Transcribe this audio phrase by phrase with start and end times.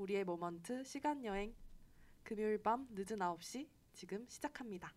[0.00, 1.54] 우리의 moment 시간 여행
[2.22, 4.94] 금요일 밤 늦은 9시 지금 시작합니다.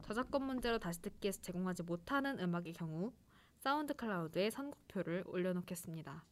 [0.01, 3.13] 저작권 문제로 다시 듣기에서 제공하지 못하는 음악의 경우
[3.59, 6.25] 사운드 클라우드에 선곡표를 올려놓겠습니다.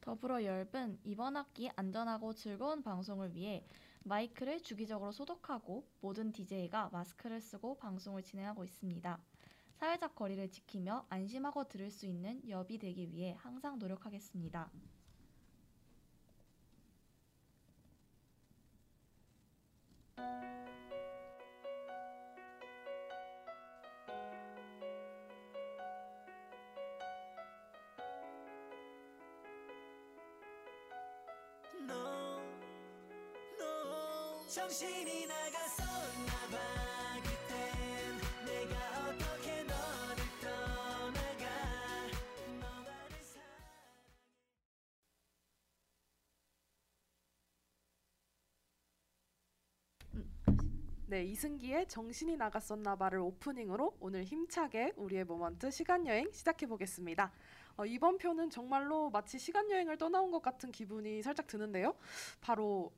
[0.00, 3.64] 더불어 열분 이번 학기 안전하고 즐거운 방송을 위해
[4.02, 9.16] 마이크를 주기적으로 소독하고 모든 DJ가 마스크를 쓰고 방송을 진행하고 있습니다.
[9.74, 14.72] 사회적 거리를 지키며 안심하고 들을 수 있는 엽이 되기 위해 항상 노력하겠습니다.
[51.08, 57.30] 네, 이승기의 정신이 나갔었나봐를 오프닝으로 오늘 힘차게 우리의 모먼트 시간 여행 시작해 보겠습니다.
[57.76, 61.94] 어, 이번 편은 정말로 마치 시간 여행을 떠나온 것 같은 기분이 살짝 드는데요.
[62.40, 62.92] 바로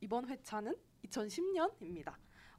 [0.00, 0.74] 이번 회차는
[1.04, 2.14] 2010년입니다.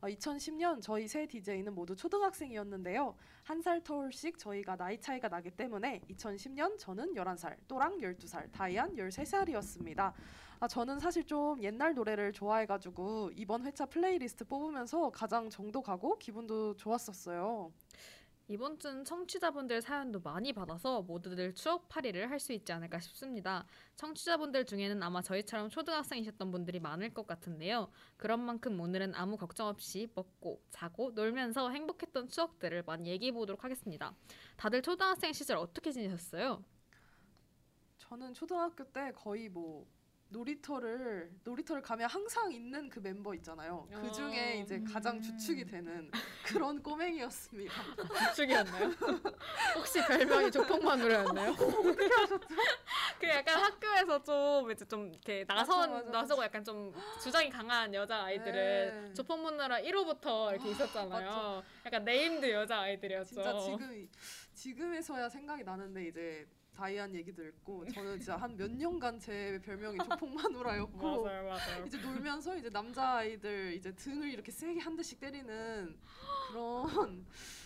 [0.05, 3.15] 어, 2010년 저희 세 DJ는 모두 초등학생이었는데요.
[3.43, 10.13] 한 살 터울씩 저희가 나이 차이가 나기 때문에 2010년 저는 11살, 또랑 12살, 다이안 13살이었습니다.
[10.59, 16.75] 아, 저는 사실 좀 옛날 노래를 좋아해가지고 이번 회차 플레이리스트 뽑으면서 가장 정도 가고 기분도
[16.75, 17.71] 좋았었어요.
[18.47, 23.65] 이번 주는 청취자분들 사연도 많이 받아서 모두들 추억팔이를 할 수 있지 않을까 싶습니다.
[23.95, 27.89] 청취자분들 중에는 아마 저희처럼 초등학생이셨던 분들이 많을 것 같은데요.
[28.17, 34.13] 그런 만큼 오늘은 아무 걱정 없이 먹고 자고 놀면서 행복했던 추억들을 많이 얘기해 보도록 하겠습니다.
[34.57, 36.63] 다들 초등학생 시절 어떻게 지내셨어요?
[37.97, 39.87] 저는 초등학교 때 거의 뭐
[40.35, 43.87] 놀이터를 놀이터를 가면 항상 있는 그 멤버 있잖아요.
[43.89, 44.61] 그 중에 어.
[44.61, 46.11] 이제 가장 주축이 되는
[46.43, 47.73] 그런 꼬맹이였습니다.
[48.29, 48.89] 주축이었나요?
[49.75, 51.51] 혹시 별명이 조폭마누라였나요?
[51.55, 52.39] 어떻게 하셨죠?
[53.19, 57.93] 그 약간 학교에서 좀 이제 좀 이렇게 나선 맞아, 맞아, 나서고 약간 좀 주장이 강한
[57.93, 59.13] 여자 아이들은 네.
[59.13, 61.29] 조폭마누라 1호부터 이렇게 있었잖아요.
[61.29, 61.63] 맞죠.
[61.85, 63.35] 약간 named 여자 아이들이었죠.
[63.35, 64.09] 진짜 지금
[64.53, 71.23] 지금에서야 생각이 나는데 이제 다이안 얘기 듣고 저는 진짜 한 몇 년간 제 별명이 조폭마누라였고
[71.25, 71.85] 맞아요, 맞아요.
[71.85, 75.97] 이제 놀면서 이제 남자 아이들 이제 등을 이렇게 세게 한 대씩 때리는
[76.51, 77.25] 그런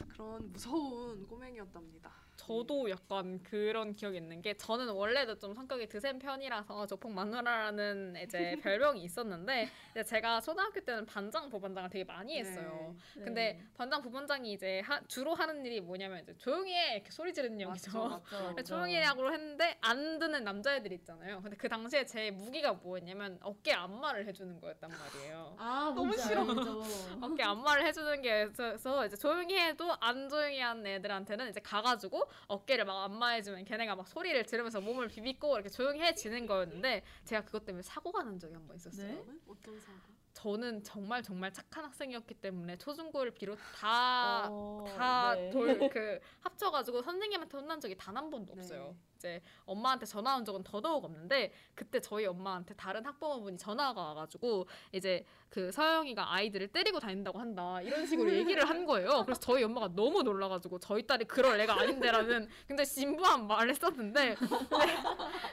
[0.10, 2.12] 그런 무서운 꼬맹이였답니다.
[2.50, 8.56] 저도 약간 그런 기억이 있는 게 저는 원래도 좀 성격이 드센 편이라서 조폭 마누라라는 이제
[8.64, 12.96] 별명이 있었는데 이제 제가 초등학교 때는 반장 부반장을 되게 많이 했어요.
[13.16, 13.24] 네.
[13.24, 17.60] 근데 반장 부반장이 이제 하- 주로 하는 일이 뭐냐면 이제 조용히 해 이렇게 소리 지르는.
[18.50, 21.42] 근데 조용히 하고 했는데 안 듣는 남자애들 있잖아요.
[21.44, 25.56] 근데 그 당시에 제 무기가 뭐였냐면 어깨 안마를 해주는 거였단 말이에요.
[25.60, 26.42] 아 너무 싫어.
[27.22, 32.86] 어깨 안마를 해주는 게 있어서 이제 조용히 해도 안 조용히 한 애들한테는 이제 가가지고 어깨를
[32.86, 37.82] 막 안마해주면 걔네가 막 소리를 지르면서 몸을 비비고 이렇게 조용히 해지는 거였는데 제가 그것 때문에
[37.84, 39.08] 사고가 난 적이 한 번 있었어요.
[39.08, 39.24] 네?
[39.28, 39.34] 네?
[39.48, 40.00] 어떤 사고?
[40.34, 45.50] 저는 정말 정말 착한 학생이었기 때문에 초중고를 비롯 다 어, 다 네.
[45.50, 48.62] 돌 그 합쳐가지고 선생님한테 혼난 적이 단 한 번도 네.
[48.62, 48.96] 없어요.
[49.20, 55.26] 이제 엄마한테 전화 온 적은 더더욱 없는데 그때 저희 엄마한테 다른 학부모분이 전화가 와가지고 이제
[55.50, 59.24] 그 서영이가 아이들을 때리고 다닌다고 한다 이런 식으로 얘기를 한 거예요.
[59.26, 64.96] 그래서 저희 엄마가 너무 놀라가지고 저희 딸이 그럴 애가 아닌데라는 굉장히 진부한 말을 했었는데 근데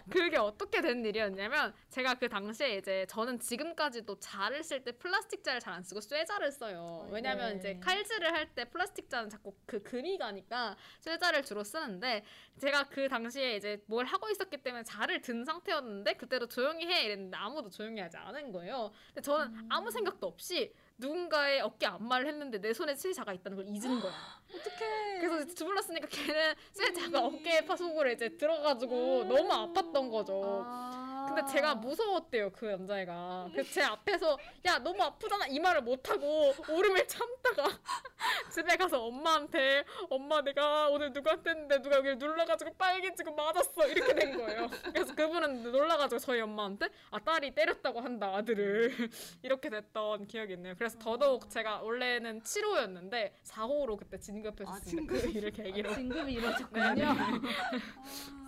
[0.08, 5.60] 그게 어떻게 된 일이었냐면 제가 그 당시에 이제 저는 지금까지도 자를 쓸 때 플라스틱 자를
[5.60, 7.06] 잘 안 쓰고 쇠자를 써요.
[7.10, 7.58] 왜냐면 네.
[7.58, 12.24] 이제 칼질을 할 때 플라스틱 자는 자꾸 그 금이 가니까 쇠자를 주로 쓰는데
[12.58, 17.36] 제가 그 당시에 이제 뭘 하고 있었기 때문에 자를 든 상태였는데 그때도 조용히 해 이랬는데
[17.36, 18.92] 아무도 조용히 하지 않은 거예요.
[19.08, 19.68] 근데 저는 음.
[19.70, 24.12] 아무 생각도 없이 누군가의 어깨 안마를 했는데 내 손에 쇠자가 있다는 걸 잊은 거야.
[24.54, 25.18] 어떡해.
[25.20, 30.62] 그래서 주물렀으니까 걔는 쇠자가 어깨 파속으로 이제 들어가지고 너무 아팠던 거죠.
[30.64, 31.15] 아.
[31.36, 33.50] 근데 제가 무서웠대요 그 남자애가.
[33.52, 37.68] 그래서 제 앞에서 야 너무 아프잖아 이 말을 못 하고 울음을 참다가
[38.50, 44.38] 집에 가서 엄마한테 엄마 내가 오늘 누구한테 했는데 누가 여기를 눌러가지고 빨개지고 맞았어 이렇게 된
[44.38, 44.68] 거예요.
[44.94, 48.94] 그래서 그분은 놀라가지고 저희 엄마한테 아 딸이 때렸다고 한다 아들을
[49.42, 50.74] 이렇게 됐던 기억이 있네요.
[50.78, 55.14] 그래서 더더욱 제가 원래는 7호였는데 4호로 그때 진급했었습니다.
[55.14, 57.04] 아, 그 일을 계기로 진급이 네, 이루어졌군요.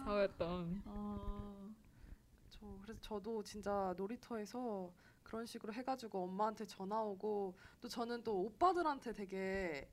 [0.06, 0.82] 4호였던.
[0.86, 1.37] 아, 저
[2.88, 4.90] 그래서 저도 진짜 놀이터에서
[5.22, 9.90] 그런 식으로 해가지고 엄마한테 전화 오고 또 저는 또 오빠들한테 되게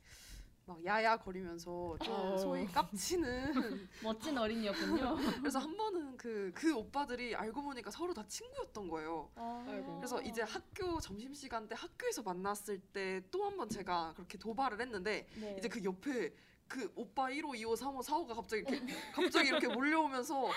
[0.66, 2.38] 막 야야 거리면서 좀 어.
[2.38, 5.16] 소위 깝치는 멋진 어린이였군요.
[5.42, 9.30] 그래서 한 번은 그그 오빠들이 알고 보니까 서로 다 친구였던 거예요.
[9.36, 9.98] 아이고.
[9.98, 14.80] 그래서 이제 학교 점심 시간 때 학교에서 만났을 때 또 한 번 제가 그렇게 도발을
[14.80, 15.56] 했는데 네.
[15.60, 16.34] 이제 그 옆에
[16.68, 18.82] 그 오빠 1호, 2호, 3호, 4호가 갑자기 이렇게
[19.14, 20.50] 갑자기 이렇게 몰려오면서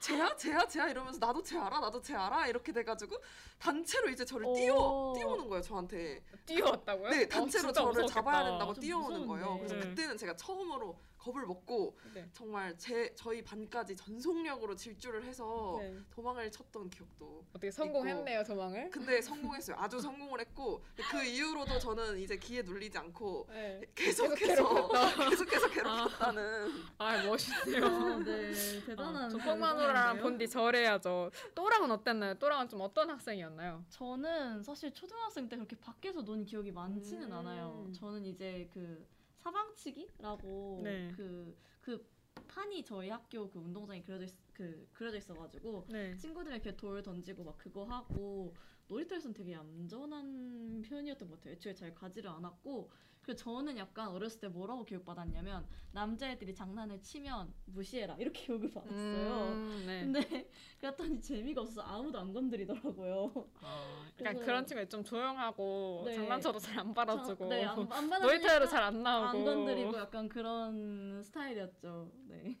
[0.00, 3.16] 쟤야 쟤야 쟤야 이러면서 나도 쟤 알아 나도 쟤 알아 이렇게 돼가지고
[3.58, 5.14] 단체로 이제 저를 뛰어 오.
[5.16, 7.08] 뛰어오는 거예요 저한테 뛰어왔다고요?
[7.10, 8.14] 네 어, 단체로 진짜 저를 무서웠겠다.
[8.14, 9.66] 잡아야 된다고 좀 뛰어오는 거예요 무서운데.
[9.66, 9.88] 그래서 네.
[9.90, 12.28] 그때는 제가 처음으로 겁을 먹고 네.
[12.32, 15.96] 정말 제 저희 반까지 전속력으로 질주를 해서 네.
[16.10, 18.90] 도망을 쳤던 기억도 어떻게 성공했네요, 도망을?
[18.90, 23.80] 근데 성공했어요 아주 성공을 했고 그 이후로도 저는 이제 기에 눌리지 않고 네.
[23.94, 24.88] 계속해서
[25.30, 27.86] 계속해서 괴롭혔다는 아, 멋있네요.
[27.86, 29.30] 아, 네, 대단한.
[29.30, 30.22] 조폭마누라랑 대단한데요?
[30.22, 31.30] 본디 절해야죠.
[31.54, 32.34] 또랑은 어땠나요?
[32.34, 33.84] 또랑은 좀 어떤 학생이었나요?
[33.88, 37.32] 저는 사실 초등학생 때 그렇게 밖에서 논 기억이 많지는 음.
[37.32, 37.90] 않아요.
[37.94, 39.06] 저는 이제 그
[39.44, 41.12] 사방치기라고 네.
[41.14, 42.06] 그, 그
[42.48, 46.16] 판이 저희 학교 그 운동장에 그려져, 있, 그, 그려져 있어가지고 네.
[46.16, 48.54] 친구들이 이렇게 돌 던지고 막 그거 하고
[48.88, 51.54] 놀이터에서는 되게 얌전한 편이었던 것 같아요.
[51.54, 52.90] 애초에 잘 가지를 않았고
[53.24, 59.48] 그래서 저는 약간 어렸을 때 뭐라고 교육받았냐면 남자애들이 장난을 치면 무시해라 이렇게 교육을 받았어요.
[59.48, 60.00] 음, 네.
[60.02, 60.48] 근데
[60.78, 63.32] 그랬더니 재미가 없어서 아무도 안 건드리더라고요.
[63.62, 66.14] 아, 약간 그래서- 그런 친구 좀 조용하고 네.
[66.14, 71.22] 장난쳐도 잘 안 받아주고 저- 네, 안, 안 놀이터에도 잘안 나오고 안 건드리고 약간 그런
[71.22, 72.10] 스타일이었죠.
[72.28, 72.58] 네.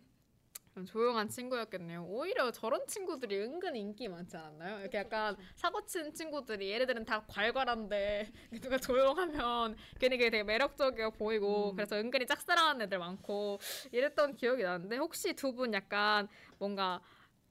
[0.74, 2.04] 좀 조용한 친구였겠네요.
[2.04, 4.80] 오히려 저런 친구들이 은근 인기 많지 않았나요?
[4.80, 11.70] 이렇게 약간 사고 친 친구들이 얘네들은 다 괄괄한데 누가 조용하면 괜히 그게 되게 매력적이어 보이고
[11.70, 11.76] 음.
[11.76, 13.60] 그래서 은근히 짝사랑하는 애들 많고
[13.92, 16.26] 이랬던 기억이 나는데 혹시 두 분 약간
[16.58, 17.00] 뭔가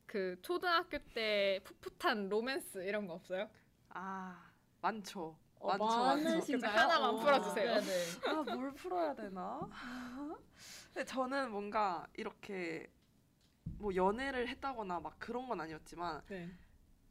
[0.05, 3.49] 그 초등학교 때 풋풋한 로맨스 이런 거 없어요?
[3.87, 6.77] 아 많죠 어, 많죠 많죠 많으신가요?
[6.77, 7.79] 하나만 어, 풀어주세요.
[7.79, 8.05] 네네.
[8.25, 9.61] 아 뭘 풀어야 되나
[10.93, 12.91] 근데 저는 뭔가 이렇게
[13.77, 16.49] 뭐 연애를 했다거나 막 그런 건 아니었지만 네.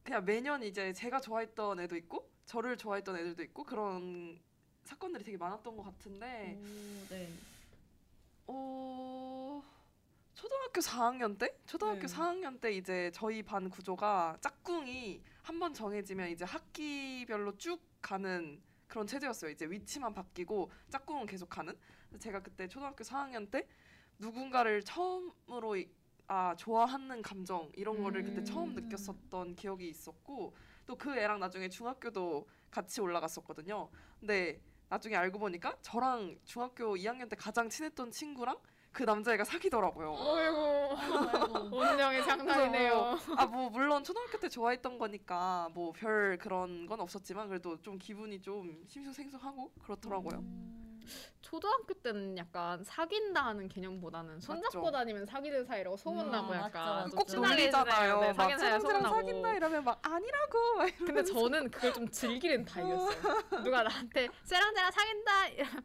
[0.03, 4.41] 그냥 매년 이제 제가 좋아했던 애도 있고 저를 좋아했던 애들도 있고 그런
[4.85, 7.29] 사건들이 되게 많았던 것 같은데 오, 네.
[8.47, 9.63] 어
[10.35, 12.07] 초등학교 4학년 때 초등학교 네.
[12.07, 19.07] 4학년 때 이제 저희 반 구조가 짝꿍이 한 번 정해지면 이제 학기별로 쭉 가는 그런
[19.07, 19.51] 체제였어요.
[19.51, 21.77] 이제 위치만 바뀌고 짝꿍은 계속 가는.
[22.19, 23.67] 제가 그때 초등학교 4학년 때
[24.19, 25.89] 누군가를 처음으로 이-
[26.29, 28.75] 아 좋아하는 감정 이런 거를 그때 처음 음.
[28.75, 30.55] 느꼈었던 기억이 있었고
[30.87, 33.89] 또 그 애랑 나중에 중학교도 같이 올라갔었거든요.
[34.21, 38.59] 근데 나중에 알고 보니까 저랑 중학교 2학년 때 가장 친했던 친구랑
[38.93, 40.15] 그 남자애가 사귀더라고요.
[40.15, 41.77] 아이고.
[41.77, 43.19] 운명의 장난이네요.
[43.39, 48.41] 아 뭐 물론 초등학교 때 좋아했던 거니까 뭐 별 그런 건 없었지만 그래도 좀 기분이
[48.43, 50.39] 좀 심쿵생숭하고 그렇더라고요.
[50.41, 50.82] 음.
[51.43, 54.91] 초등학교 때는 약간 사귄다 하는 개념보다는 손잡고 맞죠.
[54.93, 57.17] 다니면 사귀는 사이라고 소문나고 음, 약간 맞죠.
[57.17, 58.21] 꼭 놀리잖아요.
[58.21, 59.15] 네, 막 사귄 사이 소문나고.
[59.15, 63.13] 사귄다 이러면 막 아니라고 막 근데 저는 그걸 좀 즐기는 타입이었어요.
[63.65, 65.33] 누가 나한테 쟤랑 쟤랑 사귄다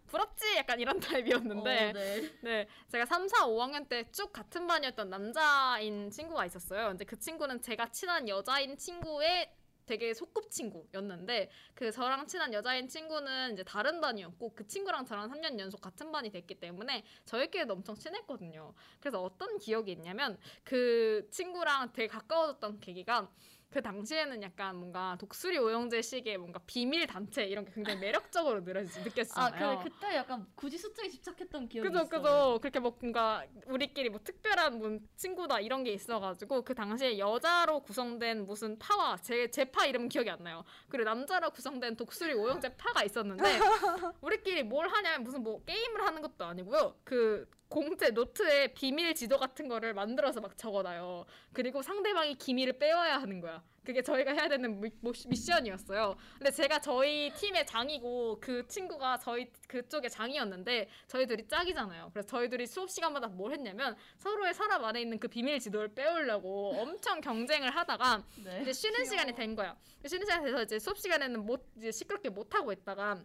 [0.08, 0.56] 부럽지?
[0.58, 2.32] 약간 이런 타입이었는데 어, 네.
[2.42, 6.90] 네, 제가 3, 4, 5학년 때 쭉 같은 반이었던 남자인 친구가 있었어요.
[6.90, 9.52] 근데 그 친구는 제가 친한 여자인 친구의
[9.88, 15.82] 되게 소꿉친구였는데 그 저랑 친한 여자인 친구는 이제 다른 반이었고 그 친구랑 저랑 3년 연속
[15.82, 18.74] 같은 반이 됐기 때문에 저희끼리도 엄청 친했거든요.
[19.00, 23.32] 그래서 어떤 기억이 있냐면 그 친구랑 되게 가까워졌던 계기가
[23.70, 29.32] 그 당시에는 약간 뭔가 독수리 오영재 식의 뭔가 비밀 단체 이런 게 굉장히 매력적으로 느껴지-
[29.38, 29.52] 아.
[29.84, 32.10] 그 그때 약간 굳이 숫자에 집착했던 기억이 그죠, 있어요.
[32.22, 32.60] 그죠.
[32.62, 38.46] 그렇게 뭐 뭔가 우리끼리 뭐 특별한 뭐 친구다 이런 게 있어가지고 그 당시에 여자로 구성된
[38.46, 40.64] 무슨 파와 제 제 파 이름 기억이 안 나요.
[40.88, 43.44] 그리고 남자로 구성된 독수리 오영재 파가 있었는데
[44.22, 46.96] 우리끼리 뭘 하냐면 무슨 뭐 게임을 하는 것도 아니고요.
[47.04, 51.26] 그 공채 노트에 비밀 지도 같은 거를 만들어서 막 적어놔요.
[51.54, 53.64] 그리고 상대방이 기밀을 빼와야 하는 거야.
[53.84, 56.18] 그게 저희가 해야 되는 미, 미션이었어요.
[56.38, 62.10] 근데 제가 저희 팀의 장이고 그 친구가 저희 그쪽의 장이었는데 저희 둘이 짝이잖아요.
[62.12, 66.74] 그래서 저희 둘이 수업 시간마다 뭘 했냐면 서로의 서랍 안에 있는 그 비밀 지도를 빼오려고
[66.78, 68.62] 엄청 경쟁을 하다가 네.
[68.62, 69.78] 이제 쉬는 시간이 된 거야.
[70.06, 73.24] 쉬는 시간이 돼서 이제 수업 시간에는 못 이제 시끄럽게 못 하고 있다가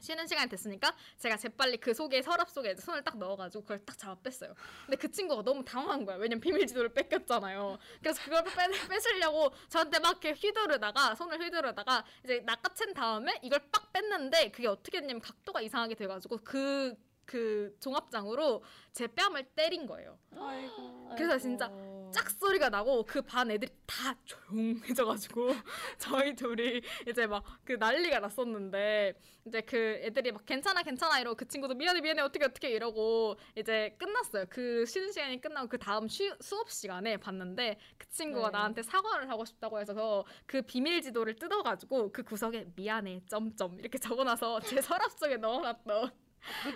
[0.00, 4.14] 쉬는 시간이 됐으니까 제가 재빨리 그 속에 서랍 속에 손을 딱 넣어가지고 그걸 딱 잡아
[4.22, 4.54] 뺐어요.
[4.86, 6.16] 근데 그 친구가 너무 당황한 거야.
[6.16, 7.78] 왜냐면 비밀 지도를 뺏겼잖아요.
[8.00, 13.92] 그래서 그걸 뺏, 뺏으려고 저한테 막 이렇게 휘두르다가 손을 휘두르다가 이제 낚아챈 다음에 이걸 빡
[13.92, 16.94] 뺐는데 그게 어떻게 됐냐면 각도가 이상하게 돼가지고 그
[17.26, 18.62] 그 종합장으로
[18.92, 20.18] 제 뺨을 때린 거예요.
[20.36, 21.10] 아이고.
[21.16, 21.70] 그래서 진짜.
[22.12, 25.48] 짝 소리가 나고 그 반 애들이 다 조용해져가지고
[25.98, 29.14] 저희 둘이 이제 막 그 난리가 났었는데
[29.46, 33.96] 이제 그 애들이 막 괜찮아 괜찮아 이러고 그 친구도 미안해 미안해 어떻게 어떻게 이러고 이제
[33.98, 34.44] 끝났어요.
[34.50, 38.52] 그 쉬는 시간이 끝나고 그 다음 쉬, 수업 시간에 봤는데 그 친구가 네.
[38.52, 44.60] 나한테 사과를 하고 싶다고 해서 그 비밀 지도를 뜯어가지고 그 구석에 미안해 점점 이렇게 적어놔서
[44.60, 46.10] 제 서랍 속에 넣어놨던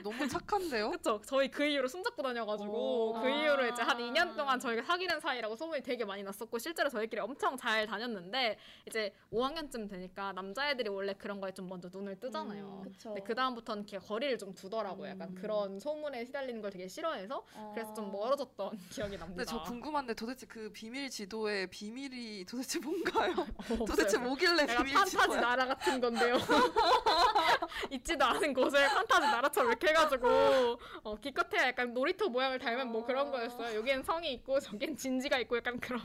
[0.03, 0.91] 너무 착한데요?
[0.91, 1.21] 그쵸.
[1.25, 3.21] 저희 그 이후로 손잡고 다녀가지고 오.
[3.21, 4.01] 그 이후로 이제 한 아.
[4.01, 9.13] 2년 동안 저희가 사귀는 사이라고 소문이 되게 많이 났었고 실제로 저희끼리 엄청 잘 다녔는데 이제
[9.33, 12.83] 5학년쯤 되니까 남자애들이 원래 그런 거에 좀 먼저 눈을 뜨잖아요.
[12.85, 13.11] 음, 그쵸.
[13.11, 15.11] 근데 그 다음부터는 걔가 거리를 좀 두더라고요.
[15.11, 15.35] 약간 음.
[15.35, 17.45] 그런 소문에 휘달리는 걸 되게 싫어해서
[17.75, 18.09] 그래서 좀 아.
[18.13, 19.27] 멀어졌던 기억이 납니다.
[19.27, 23.33] 근데 저 궁금한데 도대체 그 비밀 지도의 비밀이 도대체 뭔가요?
[23.59, 23.85] 없어요.
[23.85, 25.41] 도대체 뭐길래 약간 비밀 판타지 지도야?
[25.41, 26.37] 나라 같은 건데요.
[27.91, 30.29] 있지도 않은 곳을 판타지 나라처럼 이렇게 해가지고
[31.03, 33.77] 어, 기껏해야 약간 놀이터 모양을 닮은 뭐 그런 거였어요.
[33.79, 36.01] 여기엔 성이 있고 저기엔 진지가 있고 약간 그런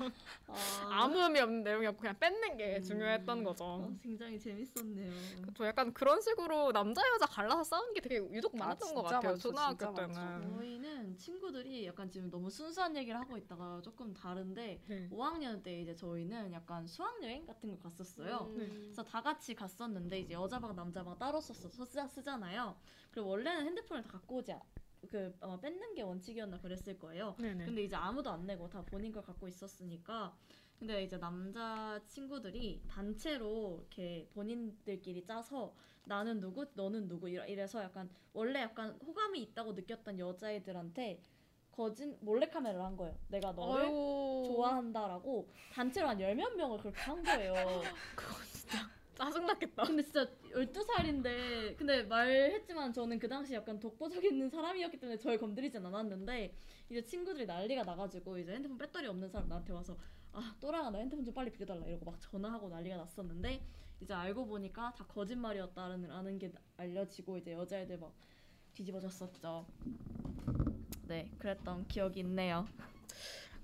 [0.48, 3.92] 아, 아무 의미 없는 내용이었고 그냥 뺏는 게 중요했던 어, 거죠.
[4.02, 5.12] 굉장히 재밌었네요.
[5.56, 9.32] 저 약간 그런 식으로 남자 여자 갈라서 싸우는 게 되게 유독 많았던 아, 것 같아요.
[9.32, 10.12] 많죠, 초등학교 때는.
[10.16, 10.58] 많죠.
[10.58, 15.10] 저희는 친구들이 약간 지금 너무 순수한 얘기를 하고 있다가 조금 다른데 네.
[15.12, 18.48] 5학년 때 이제 저희는 약간 수학여행 같은 거 갔었어요.
[18.56, 18.82] 음.
[18.86, 22.76] 그래서 다 같이 갔었는데 이제 여자방 남자방 따로 썼어 쓰잖아요.
[23.14, 24.62] 그리고 원래는 핸드폰을 다 갖고 오지 않-
[25.10, 27.36] 그 어, 뺏는 게 원칙이었나 그랬을 거예요.
[27.38, 27.66] 네네.
[27.66, 30.36] 근데 이제 아무도 안 내고 다 본인 걸 갖고 있었으니까
[30.80, 35.74] 근데 이제 남자 친구들이 단체로 이렇게 본인들끼리 짜서
[36.06, 41.22] 나는 누구 너는 누구 이래- 이래서 약간 원래 약간 호감이 있다고 느꼈던 여자애들한테
[41.72, 43.18] 거짓 몰래카메라를 한 거예요.
[43.30, 44.44] 내가 너를 아이고.
[44.48, 47.54] 좋아한다라고 단체로 한 열몇 명을 그렇게 한 거예요.
[48.16, 48.78] 그거 진짜
[49.16, 49.84] 짜증났겠다.
[49.84, 56.56] 근데 진짜 12살인데 근데 말했지만 저는 그 당시 약간 독보적인 사람이었기 때문에 저를 건드리진 않았는데
[56.90, 59.98] 이제 친구들이 난리가 나가지고 이제 핸드폰 배터리 없는 사람 나한테 와서
[60.32, 63.64] 아 또랑아 나 핸드폰 좀 빨리 빌려달라 이러고 막 전화하고 난리가 났었는데
[64.00, 68.14] 이제 알고 보니까 다 거짓말이었다는 게 알려지고 이제 여자애들 막
[68.74, 69.66] 뒤집어졌었죠.
[71.08, 72.68] 네 그랬던 기억이 있네요.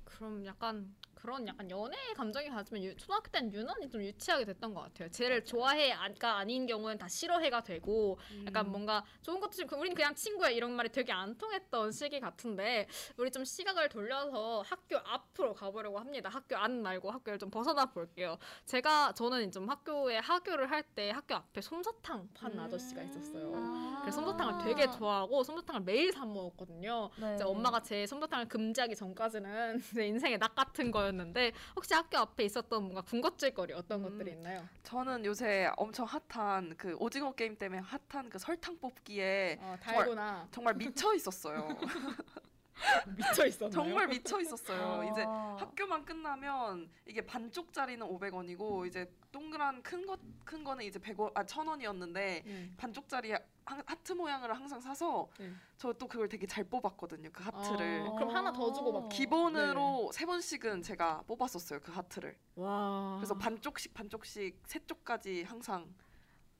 [0.05, 4.81] 그럼 약간 그런 약간 연애의 감정이 가지면 유- 초등학교 때는 유난히 좀 유치하게 됐던 것
[4.81, 5.09] 같아요.
[5.11, 8.71] 쟤를 좋아해가 아닌 경우는 다 싫어해가 되고 약간 음.
[8.71, 13.29] 뭔가 좋은 것도 좀 우린 그냥 친구야 이런 말이 되게 안 통했던 시기 같은데 우리
[13.31, 16.29] 좀 시각을 돌려서 학교 앞으로 가보려고 합니다.
[16.29, 18.37] 학교 안 말고 학교를 좀 벗어나 볼게요.
[18.65, 22.59] 제가 저는 좀 학교에 학교를 할 때 학교 앞에 솜사탕 판 음.
[22.61, 23.51] 아저씨가 있었어요.
[23.55, 23.99] 아.
[24.01, 27.09] 그래서 솜사탕을 되게 좋아하고 솜사탕을 매일 사 먹었거든요.
[27.19, 27.35] 네.
[27.35, 32.43] 이제 엄마가 제 솜사탕을 금지하기 전까지는 제 인생의 낙 같은 거였 는데 혹시 학교 앞에
[32.45, 34.09] 있었던 뭔가 군것질거리 어떤 음.
[34.09, 34.67] 것들이 있나요?
[34.83, 40.47] 저는 요새 엄청 핫한 그 오징어 게임 때문에 핫한 그 설탕 뽑기에 어, 달고나.
[40.51, 41.67] 정말 미쳐 있었어요.
[43.17, 43.71] 미쳐 있었나요?
[43.71, 45.09] 정말 미쳐 있었어요.
[45.11, 45.57] 이제 아.
[45.59, 52.71] 학교만 끝나면 이게 반쪽짜리는 500원이고 이제 동그란 큰거큰 거는 이제 100원 아 1000원이었는데 네.
[52.77, 53.39] 반쪽짜리 하-
[53.85, 55.51] 하트 모양을 항상 사서 네.
[55.77, 57.29] 저또 그걸 되게 잘 뽑았거든요.
[57.31, 58.01] 그 하트를.
[58.07, 61.79] 어, 그럼 하나 더 주고 막 기본으로 세 번씩은 제가 뽑았었어요.
[61.81, 62.35] 그 하트를.
[62.55, 63.17] 와.
[63.19, 65.93] 그래서 반쪽씩 반쪽씩 세 쪽까지 항상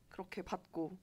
[0.10, 0.98] 그렇게 받고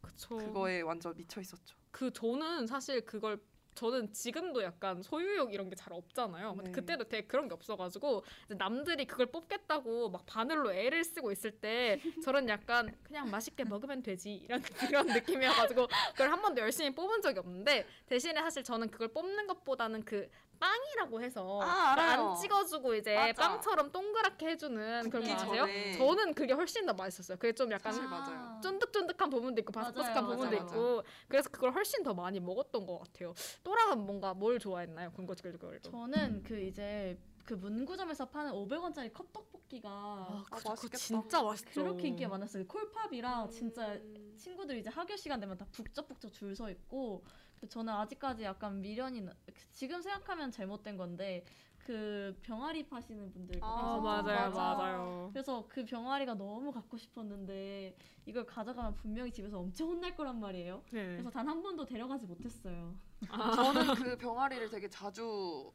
[0.00, 0.36] 그쵸.
[0.36, 1.76] 그거에 완전 미쳐 있었죠.
[1.90, 3.40] 그 저는 사실 그걸
[3.74, 6.54] 저는 지금도 약간 소유욕 이런 게 잘 없잖아요.
[6.54, 6.72] 근데 네.
[6.72, 12.48] 그때도 되게 그런 게 없어가지고 남들이 그걸 뽑겠다고 막 바늘로 애를 쓰고 있을 때 저는
[12.48, 14.62] 약간 그냥 맛있게 먹으면 되지 이런
[15.02, 20.04] 그런 느낌이어가지고 그걸 한 번도 열심히 뽑은 적이 없는데 대신에 사실 저는 그걸 뽑는 것보다는
[20.04, 20.28] 그
[20.72, 22.30] 빵이라고 해서 아, 알아요.
[22.30, 23.50] 안 찍어주고 이제 맞아.
[23.50, 25.60] 빵처럼 동그랗게 해주는 그런 거 아세요?
[25.62, 25.92] 전에.
[25.98, 27.36] 저는 그게 훨씬 더 맛있었어요.
[27.36, 28.60] 그게 좀 약간 사실 맞아요.
[28.62, 33.00] 쫀득쫀득한 부분도 있고 바삭바삭한 맞아요, 부분도 맞아요, 있고 그래서 그걸 훨씬 더 많이 먹었던 것
[33.00, 33.34] 같아요.
[33.64, 35.10] 또랑은 뭔가 뭘 좋아했나요?
[35.12, 35.80] 군것질거리로.
[35.82, 40.96] 저는 그 이제 그 문구점에서 파는 500원짜리 컵떡볶이가 아, 아, 그거 맛있겠다.
[40.98, 41.82] 진짜 맛있죠.
[41.82, 42.64] 그렇게 인기가 많았어요.
[42.68, 44.34] 콜팝이랑 진짜 음.
[44.38, 47.32] 친구들 이제 학교 시간 되면 다 북적북적 줄 서 있고 그
[47.68, 49.32] 저는 아직까지 약간 미련이 나-
[49.72, 51.44] 지금 생각하면 잘못된 건데
[51.78, 54.02] 그 병아리 파시는 분들 아, 아, 계셨죠?
[54.02, 54.74] 맞아요, 맞아.
[54.74, 55.30] 맞아요.
[55.32, 60.82] 그래서 그 병아리가 너무 갖고 싶었는데 이걸 가져가면 분명히 집에서 엄청 혼날 거란 말이에요.
[60.92, 61.06] 네.
[61.16, 62.94] 그래서 단 한 번도 데려가지 못했어요.
[63.28, 65.72] 저는 그 병아리를 되게 자주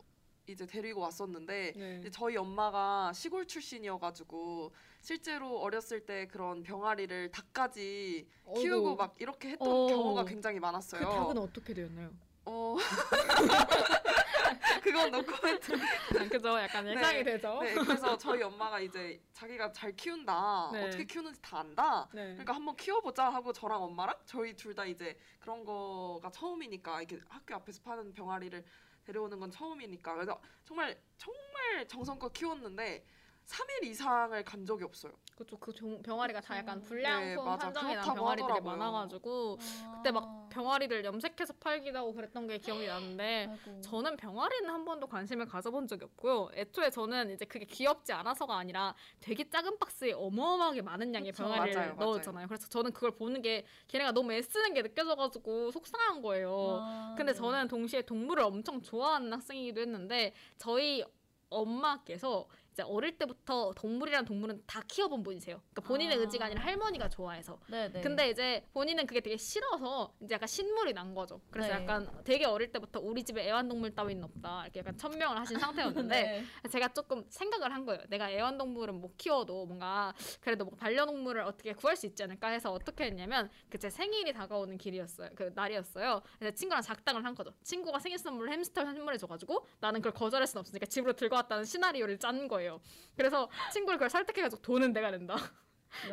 [0.48, 1.98] 이제 데리고 왔었는데 네.
[2.00, 8.25] 이제 저희 엄마가 시골 출신이어가지고 실제로 어렸을 때 그런 병아리를 닭까지
[8.56, 9.88] 키우고 막 이렇게 했던 어.
[9.88, 11.08] 경우가 굉장히 많았어요.
[11.08, 12.12] 그 닭은 어떻게 되었나요?
[12.46, 12.77] 어
[14.82, 15.74] 그건 노코멘트.
[16.18, 16.58] 아, 그죠?
[16.60, 17.24] 약간 예상이 네.
[17.34, 17.60] 되죠.
[17.62, 20.88] 네, 그래서 저희 엄마가 이제 자기가 잘 키운다, 네.
[20.88, 22.08] 어떻게 키우는지 다 안다.
[22.13, 22.24] 네.
[22.27, 27.56] 그러니까 한번 키워보자 하고 저랑 엄마랑 저희 둘 다 이제 그런 거가 처음이니까 이렇게 학교
[27.56, 28.63] 앞에서 파는 병아리를
[29.08, 33.06] 데려오는 건 처음이니까 그래서 정말 정말 정성껏 키웠는데
[33.46, 35.14] 3일 이상을 간 적이 없어요.
[35.38, 36.90] 그쵸 그 종- 병아리가 다 약간 그쵸.
[36.90, 37.58] 불량품 네, 맞아.
[37.72, 38.62] 판정이 난 그렇다고 병아리들이.
[38.62, 39.58] 많아가지고
[39.96, 43.82] 그때 막 병아리를 염색해서 팔기도 하고 그랬던 게 기억이 나는데 아이고.
[43.82, 46.50] 저는 병아리는 한 번도 관심을 가져본 적이 없고요.
[46.54, 51.44] 애초에 저는 이제 그게 귀엽지 않아서가 아니라 되게 작은 박스에 어마어마하게 많은 양의 그쵸.
[51.44, 52.12] 병아리를 맞아요, 맞아요.
[52.12, 52.48] 넣었잖아요.
[52.48, 56.82] 그래서 저는 그걸 보는 게 걔네가 너무 애쓰는 게 느껴져가지고 속상한 거예요.
[56.84, 57.38] 아, 근데 네.
[57.38, 61.04] 저는 동시에 동물을 엄청 좋아하는 학생이기도 했는데 저희
[61.50, 65.60] 엄마께서 이제 어릴 때부터 동물이란 동물은 다 키워본 분이세요.
[65.74, 66.19] 그러니까 본인의 아.
[66.22, 67.60] 의지가 아니라 할머니가 좋아해서.
[67.72, 68.01] 네네.
[68.01, 71.41] 근데 이제 본인은 그게 되게 싫어서 이제 약간 신물이 난 거죠.
[71.50, 71.81] 그래서 네.
[71.81, 76.69] 약간 되게 어릴 때부터 우리 집에 애완동물 따위는 없다 이렇게 약간 천명을 하신 상태였는데 네.
[76.69, 78.03] 제가 조금 생각을 한 거예요.
[78.10, 83.05] 내가 애완동물은 못 키워도 뭔가 그래도 뭐 반려동물을 어떻게 구할 수 있지 않을까 해서 어떻게
[83.05, 85.29] 했냐면 그 제 생일이 다가오는 길이었어요.
[85.36, 86.22] 그 날이었어요.
[86.39, 87.51] 그래서 친구랑 작당을 한 거죠.
[87.63, 92.17] 친구가 생일 선물로 햄스터 선물해 줘가지고 나는 그걸 거절할 순 없으니까 집으로 들고 왔다는 시나리오를
[92.19, 92.66] 짠 거예요.
[93.15, 95.36] 그래서 친구를 그걸 설득해가지고 돈은 내가 낸다.
[96.05, 96.12] 이제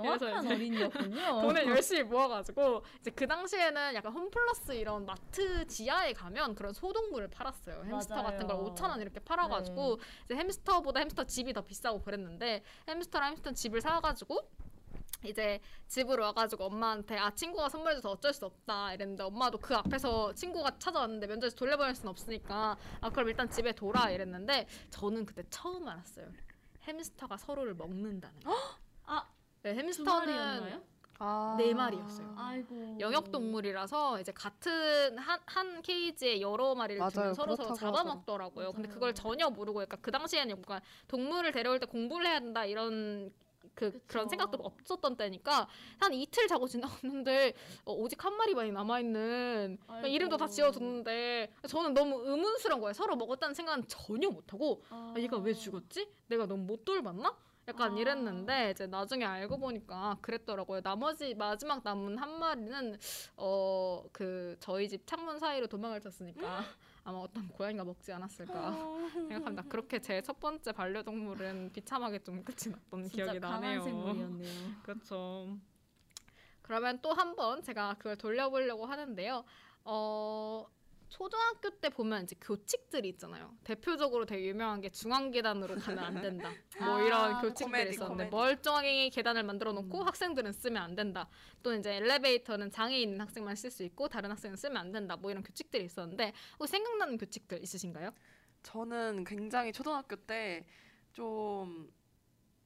[0.52, 1.40] 어린이였군요.
[1.42, 7.84] 돈을 열심히 모아가지고 이제 그 당시에는 약간 홈플러스 이런 마트 지하에 가면 그런 소동물을 팔았어요.
[7.84, 8.30] 햄스터 맞아요.
[8.30, 13.52] 같은 걸 5천 원 이렇게 팔아가지고 이제 햄스터보다 햄스터 집이 더 비싸고 그랬는데 햄스터랑 햄스터
[13.52, 14.49] 집을 사가지고
[15.23, 20.78] 이제 집으로 와가지고 엄마한테 아 친구가 선물해줘서 어쩔 수 없다 이랬는데 엄마도 그 앞에서 친구가
[20.78, 26.26] 찾아왔는데 면접에서 돌려보낼 수는 없으니까 아 그럼 일단 집에 돌아 이랬는데 저는 그때 처음 알았어요.
[26.87, 28.54] 햄스터가 서로를 먹는다는 거.
[29.06, 29.26] 아,
[29.62, 30.83] 네, 두 햄스터는?
[31.18, 31.54] 아.
[31.56, 32.35] 네 마리였어요.
[32.37, 32.99] 아이고.
[33.00, 37.00] 영역 동물이라서 이제 같은 한, 한 케이지에 여러 마리를.
[37.09, 38.73] 두면 서로 서로 잡아먹더라고요.
[38.73, 38.94] 근데 맞아요.
[38.94, 43.33] 그걸 전혀 모르고 약간 그 당시에는 약간 동물을 데려올 때 공부를 해야 된다 이런
[43.75, 44.04] 그 그쵸.
[44.07, 45.66] 그런 생각도 없었던 때니까
[45.99, 47.54] 한 이틀 자고 지나갔는데
[47.85, 49.78] 어, 오직 한 마리만이 남아 있는.
[50.07, 52.93] 이름도 다 지어줬는데 저는 너무 의문스러운 거예요.
[52.93, 56.08] 서로 먹었다는 생각은 전혀 못 하고 아, 얘가 왜 죽었지?
[56.28, 57.37] 내가 너무 못 돌봤나?
[57.67, 57.99] 약간 아.
[57.99, 60.82] 이랬는데 이제 나중에 알고 보니까 그랬더라고요.
[60.82, 62.99] 나머지 마지막 남은 한 마리는
[63.37, 66.41] 어 그 저희 집 창문 사이로 도망을 쳤으니까
[67.04, 68.73] 아마 어떤 고양이가 먹지 않았을까
[69.28, 69.62] 생각합니다.
[69.69, 73.82] 그렇게 제 첫 번째 반려동물은 비참하게 좀 끝이 났던 기억이 강한 나네요.
[73.82, 74.71] 생물이었네요.
[74.82, 75.56] 그렇죠.
[76.62, 79.45] 그러면 또 한 번 제가 그걸 돌려보려고 하는데요.
[79.84, 80.67] 어,
[81.19, 83.55] 초등학교 때 보면 이제 교칙들이 있잖아요.
[83.63, 86.50] 대표적으로 되게 유명한 게 중앙 계단으로 가면 안 된다.
[86.81, 88.35] 뭐 아, 이런 교칙들이 코미디, 있었는데 코미디.
[88.37, 90.07] 멀쩡하게 계단을 만들어 놓고 음.
[90.07, 91.29] 학생들은 쓰면 안 된다.
[91.63, 95.17] 또는 이제 엘리베이터는 장애 있는 학생만 쓸 수 있고 다른 학생은 쓰면 안 된다.
[95.17, 98.11] 뭐 이런 교칙들이 있었는데 혹시 생각나는 교칙들 있으신가요?
[98.65, 100.67] 저는 굉장히 초등학교 때
[101.15, 101.93] 좀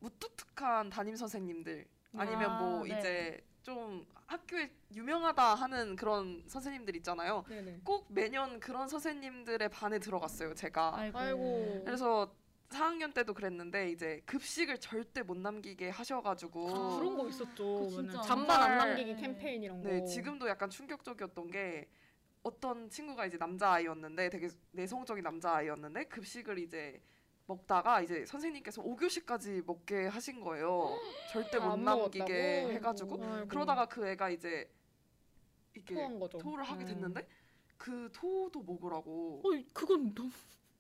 [0.01, 2.99] 무뚝뚝한 담임 선생님들 아니면 아, 뭐 네.
[2.99, 7.45] 이제 좀 학교에 유명하다 하는 그런 선생님들 있잖아요.
[7.51, 7.81] 네네.
[7.85, 10.97] 꼭 매년 그런 선생님들의 반에 들어갔어요, 제가.
[10.97, 11.19] 아이고.
[11.19, 11.83] 아이고.
[11.85, 12.35] 그래서
[12.71, 17.81] 4학년 때도 그랬는데 이제 급식을 절대 못 남기게 하셔가지고 아, 그런 거 있었죠.
[17.81, 19.89] 그 진짜 잠반 안 남기기 캠페인 이런 거.
[19.91, 21.91] 네 지금도 약간 충격적이었던 게
[22.43, 27.03] 어떤 친구가 이제 남자 아이였는데 되게 내성적인 남자 아이였는데 급식을 이제
[27.49, 30.99] 먹다가 이제 선생님께서 5교시까지 먹게 하신 거예요.
[31.33, 32.73] 절대 아, 못안 남기게 먹었다고?
[32.73, 33.49] 해가지고 아이고.
[33.49, 34.71] 그러다가 그 애가 이제
[35.75, 36.39] 이게 토한 거죠.
[36.39, 36.89] 토를 하게 음.
[36.89, 37.27] 됐는데
[37.79, 40.31] 그 토도 먹으라고 어, 그건 너무.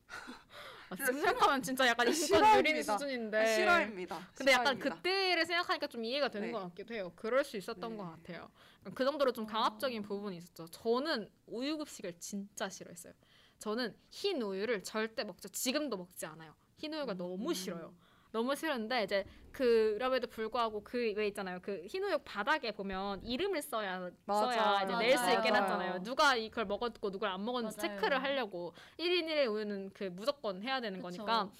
[0.91, 2.71] 아, 지금 생각하면 진짜 약간 인권 실화입니다.
[2.71, 3.47] 유린 수준인데.
[3.47, 4.29] 실화입니다.
[4.35, 4.97] 근데 약간 실화입니다.
[4.97, 6.53] 그때를 생각하니까 좀 이해가 되는 네.
[6.53, 7.13] 것 같기도 해요.
[7.15, 7.97] 그럴 수 있었던 네.
[7.97, 8.51] 것 같아요.
[8.95, 9.47] 그 정도로 좀 어.
[9.47, 10.67] 강압적인 부분이 있었죠.
[10.69, 13.13] 저는 우유 급식을 진짜 싫어했어요.
[13.59, 15.49] 저는 흰 우유를 절대 먹죠.
[15.49, 16.55] 지금도 먹지 않아요.
[16.77, 17.94] 흰 우유가 너무 싫어요.
[18.31, 21.59] 너무 싫은데 이제 그럼에도 불구하고 그 왜 있잖아요.
[21.62, 25.25] 그 흰우유 바닥에 보면 이름을 써야 맞아, 써야 이제 낼 수.
[25.31, 26.03] 있게 해놨잖아요.
[26.03, 27.97] 누가 이걸 먹었고 누가 안 먹었는지 맞아요.
[27.97, 31.25] 체크를 하려고 1인 1의 우유는 그 무조건 해야 되는 그쵸.
[31.25, 31.51] 거니까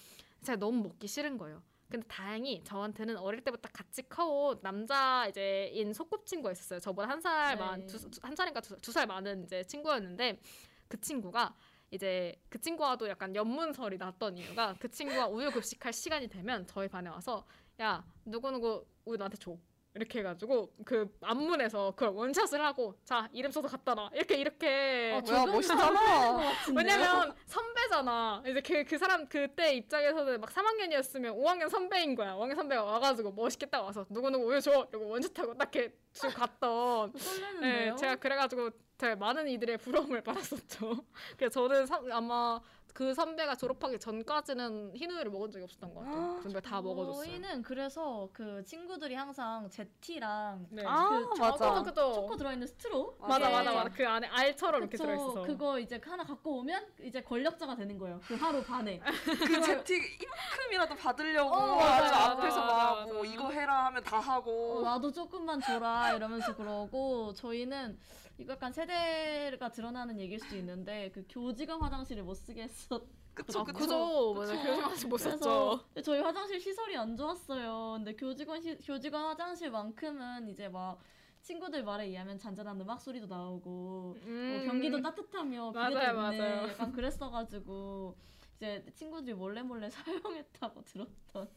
[0.43, 1.61] 제가 너무 먹기 싫은 거예요.
[1.89, 6.79] 근데 다행히 저한테는 어릴 때부터 같이 커온 남자 이제인 소꿉친구가 있었어요.
[6.79, 7.97] 저보다 한 살만 네.
[8.21, 10.39] 한 살인가 두 살 많은 이제 친구였는데
[10.87, 11.55] 그 친구가
[11.91, 17.09] 이제 그 친구와도 약간 연문설이 났던 이유가 그 친구가 우유 급식할 시간이 되면 저희 반에
[17.09, 17.45] 와서
[17.81, 19.57] 야 누구 누구 우유 나한테 줘
[19.95, 25.21] 이렇게 해가지고 그 안문에서 그걸 원샷을 하고 자 이름 써서 갖다 놔 이렇게 이렇게 아,
[25.23, 26.39] 적용이 멋있잖아.
[26.75, 28.43] 왜냐면 선배잖아.
[28.45, 32.35] 이제 그, 그 사람 그때 입장에서는 막 3학년이었으면 5학년 선배인 거야.
[32.35, 34.87] 5학년 선배가 와가지고 멋있게 딱 와서 누구누구 보여줘.
[34.91, 37.13] 이러고 원샷하고 딱 이렇게 쭉 갔던.
[37.61, 41.03] 네, 제가 그래가지고 되게 많은 이들의 부러움을 받았었죠.
[41.37, 42.59] 그래서 저는 선- 아마
[42.93, 46.35] 그 선배가 졸업하기 전까지는 흰 우유를 먹은 적이 없었던 것 같아요.
[46.37, 47.25] 그 선배 다 먹어줬어요.
[47.25, 50.83] 저희는 그래서 그 친구들이 항상 제티랑 네.
[50.85, 51.57] 아, 그 맞아.
[51.57, 52.13] 초코, 그죠.
[52.13, 53.53] 초코 들어있는 스트로 맞아 예.
[53.53, 55.03] 맞아 맞아 그 안에 알처럼 이렇게 그쵸.
[55.03, 58.19] 들어있어서 그거 이제 하나 갖고 오면 이제 권력자가 되는 거예요.
[58.25, 58.99] 그 하루 반에.
[59.23, 63.13] 그 제티 이만큼이라도 받으려고 어, 아주 맞아, 앞에서 맞아, 막 맞아.
[63.13, 67.97] 뭐 이거 해라 하면 다 어, 하고 나도 조금만 줘라 이러면서 그러고 저희는
[68.39, 73.03] 이거 약간 세대가 드러나는 얘기일 수도 있는데 그 교직원 화장실을 못 쓰게 했었.
[73.33, 73.77] 그쵸 아, 그쵸.
[73.79, 77.95] 그죠 맞아 교정하지 못 그래서 썼죠 저희 화장실 시설이 안 좋았어요.
[77.97, 80.99] 근데 교직원 시, 교직원 화장실만큼은 이제 막
[81.41, 86.67] 친구들 말에 의하면 잔잔한 음악 소리도 나오고 뭐 경기도 따뜻하며 맞아요, 비례도 있는 맞아요.
[86.69, 88.15] 약간 그랬어가지고
[88.55, 89.89] 이제 친구들이 몰래 몰래
[90.53, 91.49] 사용했다고 들었던.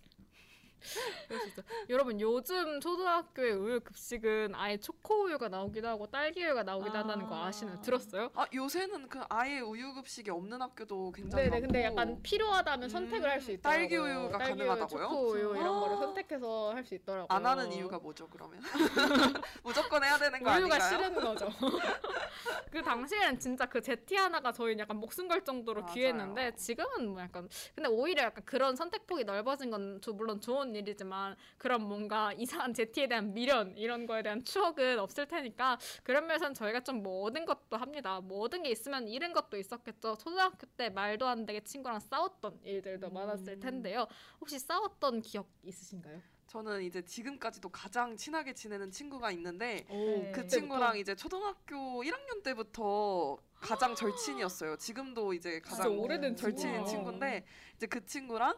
[1.92, 7.00] 여러분 요즘 초등학교의 우유 급식은 아예 초코 우유가 나오기도 하고 딸기 우유가 나오기도 아.
[7.00, 7.82] 한다는 거 아시나요?
[7.82, 8.30] 들었어요?
[8.34, 13.28] 아 요새는 그 아예 우유 급식이 없는 학교도 굉장히 네네 많고 근데 약간 필요하다면 선택을
[13.28, 13.78] 할수 음, 있더라고요.
[13.78, 15.02] 딸기 우유가 딸기 가능하다고요?
[15.06, 15.80] 초코 우유 이런 아.
[15.80, 17.26] 거를 선택해서 할 수 있더라고요.
[17.28, 18.60] 안 하는 이유가 뭐죠 그러면?
[19.62, 20.88] 무조건 해야 되는 거 우유가 아닌가요?
[20.88, 21.48] 싫은 거죠.
[22.70, 25.94] 그 당시에는 진짜 그 제티 하나가 저희 약간 목숨 걸 정도로 맞아요.
[25.94, 31.36] 귀했는데 지금은 뭐 약간 근데 오히려 약간 그런 선택폭이 넓어진 건 조- 물론 좋은 일이지만
[31.58, 36.80] 그런 뭔가 이상한 제티에 대한 미련 이런 거에 대한 추억은 없을 테니까 그런 면에서는 저희가
[36.80, 38.20] 좀 뭐 얻은 것도 합니다.
[38.20, 40.16] 뭐 얻은 게 있으면 잃은 것도 있었겠죠.
[40.18, 43.14] 초등학교 때 말도 안 되게 친구랑 싸웠던 일들도 음.
[43.14, 44.06] 많았을 텐데요.
[44.40, 46.20] 혹시 싸웠던 기억 있으신가요?
[46.52, 50.32] 저는 이제 지금까지도 가장 친하게 지내는 친구가 있는데 네.
[50.34, 50.46] 그?
[50.46, 54.76] 친구랑 이제 초등학교 1학년 때부터 가장 절친이었어요.
[54.76, 56.84] 지금도 이제 가장 오래된 절친인.
[56.84, 58.54] 친구인데 이제 그 친구랑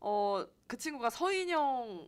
[0.00, 2.06] 어 그 친구가 서인영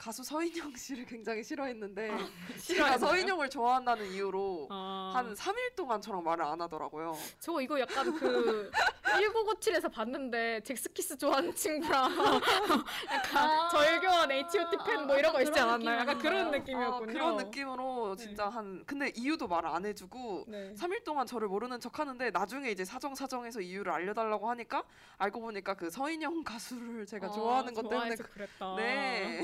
[0.00, 2.98] 가수 서인영 씨를 굉장히 싫어했는데 제가 싫어했나요?
[2.98, 5.12] 서인영을 좋아한다는 이유로 아.
[5.14, 7.14] 한 3일 동안 저랑 말을 안 하더라고요.
[7.38, 8.70] 저 이거 약간 그
[9.02, 12.10] 1957에서 봤는데 잭스키스 좋아하는 친구랑
[13.12, 13.68] 약간 아.
[13.68, 15.98] 절교한 H.O.T 팬 뭐 이런 거 있지 않았나요?
[16.00, 16.46] 약간 그런?
[16.46, 17.12] 아, 느낌이었군요.
[17.12, 20.74] 그런 느낌으로 진짜 한 근데 이유도 말을 안 해주고 네.
[20.78, 24.82] 3일 동안 저를 모르는 척하는데 나중에 이제 사정 사정해서 이유를 알려달라고 하니까
[25.18, 28.76] 알고 보니까 그 서인영 가수를 제가 아, 좋아하는 것 때문에 그랬다.
[28.76, 29.42] 네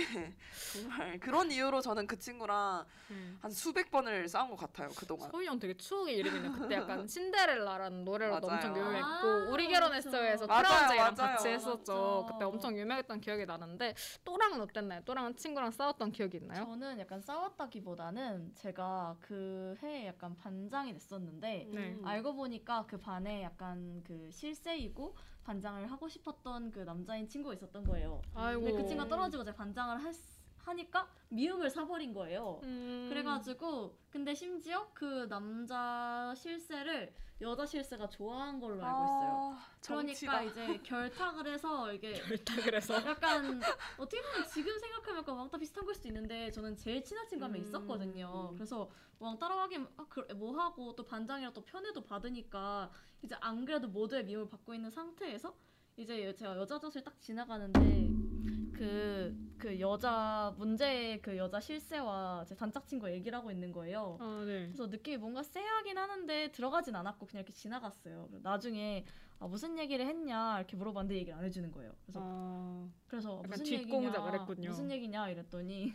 [0.73, 3.39] 정말 그런 이유로 저는 그 친구랑 음.
[3.41, 6.49] 한 수백 번을 싸운 것 같아요 그동안 서인영 되게 추억의 이름이네.
[6.59, 8.57] 그때 약간 신데렐라라는 노래로도 맞아요.
[8.57, 11.15] 엄청 유명했고 아, 우리 결혼했어요에서 맞아요.
[11.15, 12.23] 같이 했었죠.
[12.27, 12.33] 맞아.
[12.33, 15.01] 그때 엄청 유명했던 기억이 나는데 또랑은 어땠나요?
[15.05, 16.65] 또랑은 친구랑 싸웠던 기억이 있나요?
[16.65, 21.93] 저는 약간 싸웠다기보다는 제가 그 해에 약간 반장이 됐었는데 네.
[21.93, 22.03] 음.
[22.07, 28.21] 알고 보니까 그 반에 약간 그 실세이고 반장을 하고 싶었던 그 남자인 친구가 있었던 거예요.
[28.35, 28.63] 아이고.
[28.63, 30.13] 근데 그 친구가 떨어지고 제가 반장을 할-
[30.66, 32.61] 하니까 미움을 사버린 거예요.
[32.64, 33.07] 음.
[33.09, 39.52] 그래가지고 근데 심지어 그 남자 실세를 여자 실세가 좋아한 걸로 알고 있어요.
[39.52, 40.42] 아, 그러니까.
[40.42, 43.61] 이제 결탁을 해서 이게 결타 그래서 약간
[43.98, 47.61] 어떻게 보면 지금 생각하면 약간 왕따 비슷한 걸 수도 있는데 저는 제일 친한 친구 한명
[47.61, 47.66] 음.
[47.66, 48.52] 있었거든요.
[48.55, 52.90] 그래서 왕 따라고 하긴 아, 그, 뭐 하고 또 반장이랑 또 편애도 받으니까
[53.22, 55.55] 이제 안 그래도 모두의 미움을 받고 있는 상태에서
[55.98, 58.26] 이제 제가 여자 젖을 딱 지나가는데
[58.77, 64.19] 그, 그 여자 문제의 그 여자 실세와 제 단짝 친구가 얘기를 하고 있는 거예요.
[64.21, 64.67] 아, 네.
[64.67, 68.29] 그래서 느낌이 뭔가 쎄하긴 하는데 들어가진 않았고 그냥 이렇게 지나갔어요.
[68.43, 69.05] 나중에
[69.39, 71.93] 아, 무슨 얘기를 했냐 이렇게 물어봤는데 얘기를 안 해주는 거예요.
[72.05, 72.89] 그래서 아.
[73.07, 74.69] 그래서 약간 무슨 뒷공작을 했군요.
[74.69, 75.95] 무슨 얘기냐 이랬더니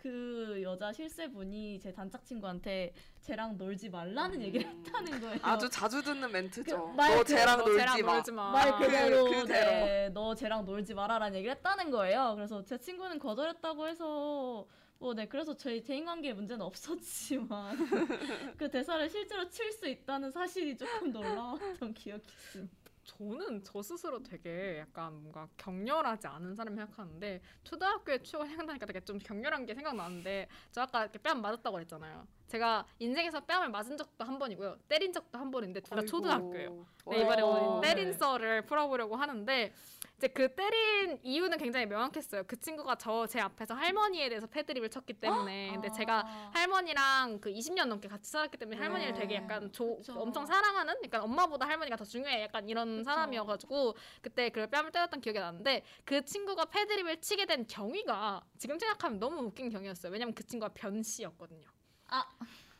[0.00, 4.82] 그 여자 실세분이 제 단짝 친구한테 쟤랑 놀지 말라는 얘기를 음.
[4.86, 5.38] 했다는 거예요.
[5.42, 8.50] 아주 자주 듣는 멘트죠 그말너 그- 쟤랑 너 놀지 쟤랑 마 놀지 마.
[8.50, 9.70] 말 그대로 그- 그대로.
[9.70, 12.32] 네, 너 쟤랑 놀지 마라라는 얘기를 했다는 거예요.
[12.34, 14.66] 그래서 제 친구는 거절했다고 해서
[14.98, 17.76] 뭐 네 그래서 저희 대인관계에 문제는 없었지만
[18.58, 22.79] 그 대사를 실제로 칠 수 있다는 사실이 조금 놀라웠던 기억이 있습니다.
[23.04, 29.18] 저는 저 스스로 되게 약간 뭔가 격렬하지 않은 사람이 생각하는데 초등학교의 추억을 생각하니까 되게 좀
[29.18, 32.26] 격렬한 게 생각나는데 저 아까 이렇게 뺨 맞았다고 그랬잖아요.
[32.50, 34.76] 제가 인생에서 뺨을 맞은 적도 한 번이고요.
[34.88, 36.04] 때린 적도 한 번인데 둘 다.
[36.04, 36.84] 초등학교예요.
[37.04, 37.14] 와.
[37.14, 37.94] 네, 이번에 오늘 네.
[37.94, 39.72] 때린 썰을 풀어보려고 하는데
[40.16, 42.42] 이제 그 때린 이유는 굉장히 명확했어요.
[42.48, 46.50] 그 친구가 저 제 앞에서 할머니에 대해서 패드립을 쳤기 때문에 근데 제가 아.
[46.52, 49.20] 할머니랑 그 20년 넘게 같이 살았기 때문에 할머니를 네.
[49.20, 50.00] 되게 약간 조.
[50.16, 53.04] 엄청 사랑하는 약간 엄마보다 할머니가 더 중요해 약간 이런 그쵸.
[53.04, 59.20] 사람이어가지고 그때 그 뺨을 때렸던 기억이 나는데 그 친구가 패드립을 치게 된 경위가 지금 생각하면
[59.20, 60.10] 너무 웃긴 경위였어요.
[60.12, 61.68] 왜냐면 그 친구가 변씨였거든요.
[62.10, 62.24] 아.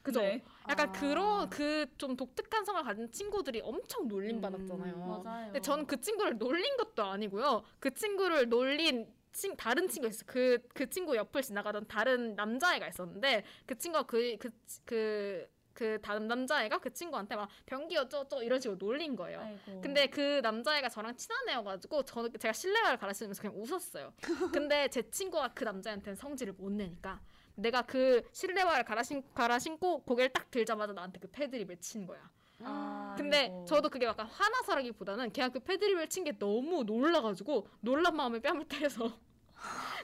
[0.03, 0.21] 그죠?
[0.23, 0.43] 네.
[0.69, 0.93] 약간 아.
[0.93, 4.95] 그런 그 좀 독특한 성을 가진 친구들이 엄청 놀림 받았잖아요.
[4.95, 5.45] 음, 맞아요.
[5.47, 7.63] 근데 저는 그 친구를 놀린 것도 아니고요.
[7.79, 10.25] 그 친구를 놀린 친, 다른 친구가 있어요.
[10.27, 14.51] 그, 그 친구 옆을 지나가던 다른 남자애가 있었는데 그 친구가 그, 그,
[14.85, 19.41] 그, 그 다른 남자애가 그 친구한테 막 변기 어쩌고저쩌고 이런 식으로 놀린 거예요.
[19.41, 19.81] 아이고.
[19.83, 24.13] 근데 그 남자애가 저랑 친한 애여가지고 저는 제가 실내화를 갈아신으면서 그냥 웃었어요.
[24.53, 27.21] 근데 제 친구가 그 남자한테는 성질을 못 내니까
[27.55, 32.31] 내가 그 실내화를 갈아, 신, 갈아 신고 고개를 딱 들자마자 나한테 그 패드립을 친 거야.
[32.63, 33.65] 아, 근데 아이고.
[33.67, 39.19] 저도 그게 약간 화나서라기보다는 걔가 그 패드립을 친 게 너무 놀라가지고 놀란 마음에 뺨을 때려서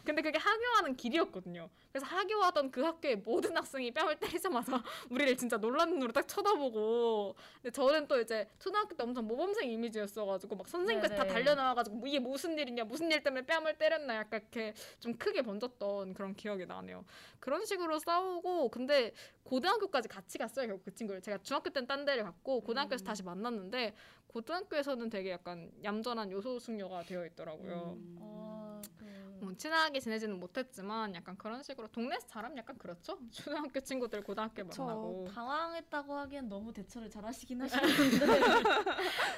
[0.05, 1.69] 근데 그게 하교하는 길이었거든요.
[1.93, 7.71] 그래서 하교하던 그 학교의 모든 학생이 뺨을 때리자마자 우리를 진짜 놀란 눈으로 딱 쳐다보고 근데
[7.71, 11.35] 저는 또 이제 초등학교 때 엄청 모범생 이미지였어가지고 막 선생님까지 다 네네.
[11.35, 16.15] 달려나와가지고 뭐 이게 무슨 일이냐 무슨 일 때문에 뺨을 때렸나 약간 이렇게 좀 크게 번졌던
[16.15, 17.05] 그런 기억이 나네요.
[17.41, 19.13] 그런 식으로 싸우고 근데
[19.45, 23.07] 고등학교까지 같이 갔어요 결국 그 친구를 제가 중학교 때는 딴 데를 갔고 고등학교에서 음.
[23.07, 23.95] 다시 만났는데
[24.37, 27.97] 고등학교에서는 되게 약간 얌전한 요소숙녀가 되어 있더라고요.
[27.97, 28.17] 음.
[28.21, 29.16] 어, 그...
[29.41, 33.19] 뭐 친하게 지내지는 못했지만 약간 그런 식으로 동네에서 자라면 약간 그렇죠.
[33.31, 34.85] 초등학교 친구들 고등학교 그쵸.
[34.85, 38.41] 만나고 당황했다고 하기엔 너무 대처를 잘하시긴 하시는데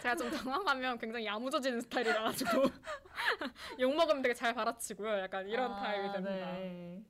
[0.03, 2.51] 제가 좀 당황하면 굉장히 야무져지는 스타일이라 가지고
[3.81, 5.19] 욕 먹으면 되게 잘 받아치고요.
[5.21, 6.53] 약간 이런 아, 타입이 됩니다.
[6.53, 7.03] 네.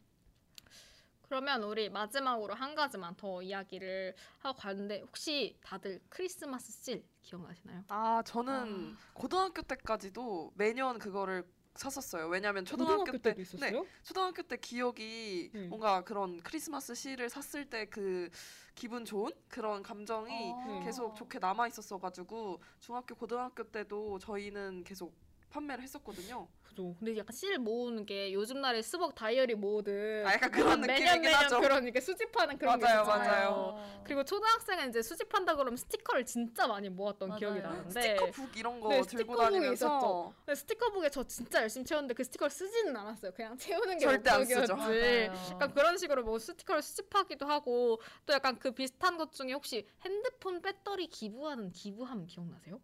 [1.23, 7.85] 그러면 우리 마지막으로 한 가지만 더 이야기를 하고 가는데 혹시 다들 크리스마스 실 기억나시나요?
[7.89, 11.45] 아 저는 고등학교 때까지도 매년 그거를
[11.79, 12.29] 샀었어요.
[12.29, 15.67] 왜냐하면 초등학교 때 네, 초등학교 때 기억이 네.
[15.69, 18.29] 뭔가 그런 크리스마스 시를 샀을 때 그
[18.75, 20.81] 기분 좋은 그런 감정이 어.
[20.85, 25.17] 계속 좋게 남아 있었어 가지고 중학교 고등학교 때도 저희는 계속
[25.51, 26.49] 판매를 했었거든요.
[26.63, 26.95] 그죠.
[26.99, 31.35] 근데 약간 실 모으는 게 요즘 날에 스벅 다이어리 모으듯 아, 약간 그런 매년 매년
[31.43, 31.61] 하죠.
[31.61, 33.49] 그런 이렇게 수집하는 그런 맞아요, 게 있잖아요.
[33.51, 34.03] 어.
[34.05, 37.39] 그리고 초등학생은 이제 수집한다 그러면 스티커를 진짜 많이 모았던 맞아요.
[37.39, 40.35] 기억이 나는데 스티커북 이런 거 네, 들고 스티커북이 다니면서 있었죠.
[40.45, 43.33] 근데 스티커북에 저 진짜 열심히 채웠는데 그 스티커를 쓰지는 않았어요.
[43.33, 44.77] 그냥 채우는 게 절대 안 쓰죠.
[44.77, 45.29] 목적이었지.
[45.29, 45.51] 맞아요.
[45.53, 50.61] 약간 그런 식으로 뭐 스티커를 수집하기도 하고 또 약간 그 비슷한 것 중에 혹시 핸드폰
[50.63, 52.81] 배터리 기부하는 기부함 기억나세요?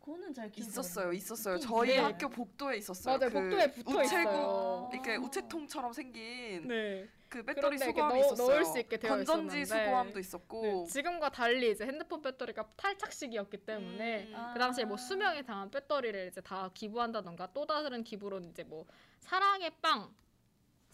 [0.00, 1.58] 그거는 잘 기억 있었어요, 있었어요.
[1.58, 2.04] 저희 있어요.
[2.06, 3.18] 학교 복도에 있었어요.
[3.18, 4.90] 맞아요, 그 복도에 붙어 우체국 있어요.
[4.92, 7.08] 이렇게 우체통처럼 생긴 네.
[7.28, 8.48] 그 배터리 수거함이 넣- 있었어요.
[8.48, 9.86] 넣을 수 있게 되어 건전지 있었는데.
[9.88, 10.62] 수거함도 있었고.
[10.62, 14.50] 네, 지금과 달리 이제 핸드폰 배터리가 탈착식이었기 때문에 음.
[14.52, 18.86] 그 당시에 뭐 수명이 당한 배터리를 이제 다 기부한다던가 또 다른 기부로는 이제 뭐
[19.18, 20.14] 사랑의 빵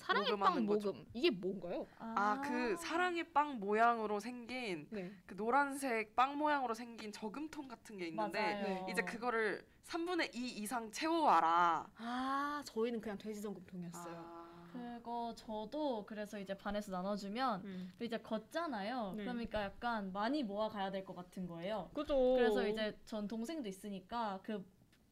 [0.02, 0.88] 사랑의 빵 모금하는 거죠.
[0.92, 1.86] 모금 이게 뭔가요?
[1.98, 5.12] 아그 사랑의 빵 모양으로 생긴 네.
[5.26, 8.62] 그 노란색 빵 모양으로 생긴 저금통 같은 게 있는데 맞아요.
[8.86, 11.86] 네, 이제 그거를 3분의 2 이상 채워와라.
[11.96, 14.14] 아 저희는 그냥 돼지 전금통이었어요.
[14.16, 14.42] 아.
[14.72, 17.92] 그거 저도 그래서 이제 반에서 나눠주면 음.
[17.98, 19.14] 또 이제 걷잖아요.
[19.16, 19.24] 네.
[19.24, 21.90] 그러니까 약간 많이 모아 가야 될 것 같은 거예요.
[21.92, 22.16] 그죠.
[22.36, 24.64] 그래서 이제 전 동생도 있으니까 그,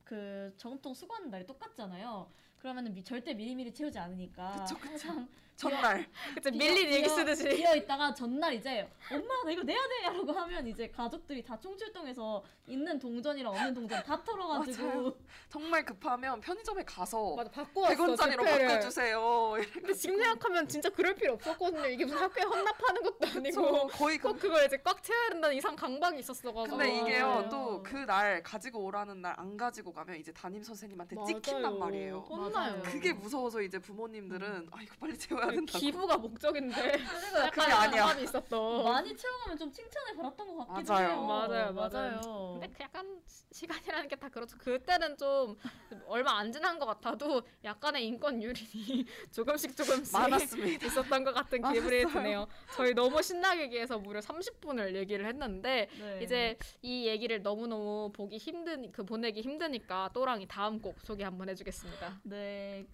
[0.05, 2.31] 그 저금통 수거하는 날이 똑같잖아요.
[2.61, 4.89] 그러면은 미- 절대 미리미리 채우지 않으니까 그쵸, 그쵸.
[5.09, 5.29] 항상
[5.61, 10.33] 첫날 그때 밀린 비어- 얘기 쓰듯이 비어 있다가 전날 이제 엄마 나 이거 내야 돼라고
[10.33, 15.15] 하면 이제 가족들이 다 총출동해서 있는 동전이랑 없는 동전 다 털어가지고 맞아요.
[15.51, 18.67] 정말 급하면 편의점에 가서 맞아 바꿔 왔어 100원짜리로 지폐를.
[18.69, 19.57] 바꿔주세요.
[19.75, 21.87] 근데 지금 생각하면 진짜 그럴 필요 없었거든요.
[21.89, 25.77] 이게 무슨 학교에 헌납하는 것도 아니고 저 거의 그꼭 그걸 이제 꽉 채워야 된다는 이상
[25.77, 26.77] 강박이 있었어가지고.
[26.79, 27.49] 근데 이게요.
[27.51, 31.79] 또 그 날 가지고 오라는 날 안 가지고 가면 이제 담임 선생님한테 찍힌단.
[31.79, 32.27] 말이에요.
[32.31, 32.83] 맞아요.
[32.83, 35.79] 그게 무서워서 이제 부모님들은 아 이거 빨리 채워야 그 된다고.
[35.79, 38.13] 기부가 목적인데 그게 약간 아니야.
[38.21, 38.85] 있었던.
[38.85, 41.09] 많이 채워가면 좀 칭찬을 받았던 것 같기도 맞아요.
[41.09, 41.23] 해요.
[41.27, 41.91] 맞아요, 맞아요.
[41.93, 42.59] 맞아요.
[42.61, 44.57] 근데 그 약간 시- 시간이라는 게 다 그렇죠.
[44.59, 45.57] 그때는 좀
[46.07, 50.87] 얼마 안 지난 것 같아도 약간의 인권 유린이 조금씩 조금씩 많았습니다.
[50.87, 52.47] 있었던 것 같은 기분이 드네요.
[52.75, 56.21] 저희 너무 신나게 얘기해서 무려 30분을 얘기를 했는데 네.
[56.23, 62.21] 이제 이 얘기를 너무너무 보기 힘든 그 보내기 힘드니까 또랑이 다음 곡 소개 한번 해주겠습니다.
[62.25, 62.85] 네.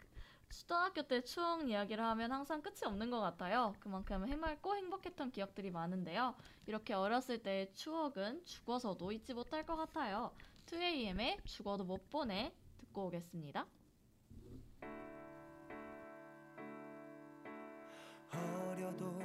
[0.50, 3.74] 초등학교 때 추억 이야기를 하면 항상 끝이 없는 것 같아요.
[3.80, 6.34] 그만큼 해맑고 행복했던 기억들이 많은데요.
[6.66, 10.32] 이렇게 어렸을 때의 추억은 죽어서도 잊지 못할 것 같아요.
[10.66, 13.66] 2AM의 죽어도 못 보내 듣고 오겠습니다.
[18.32, 19.20] 어려도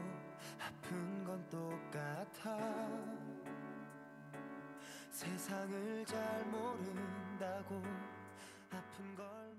[0.60, 2.58] 아픈 건 똑같아
[5.10, 7.82] 세상을 잘 모른다고
[8.70, 9.51] 아픈 걸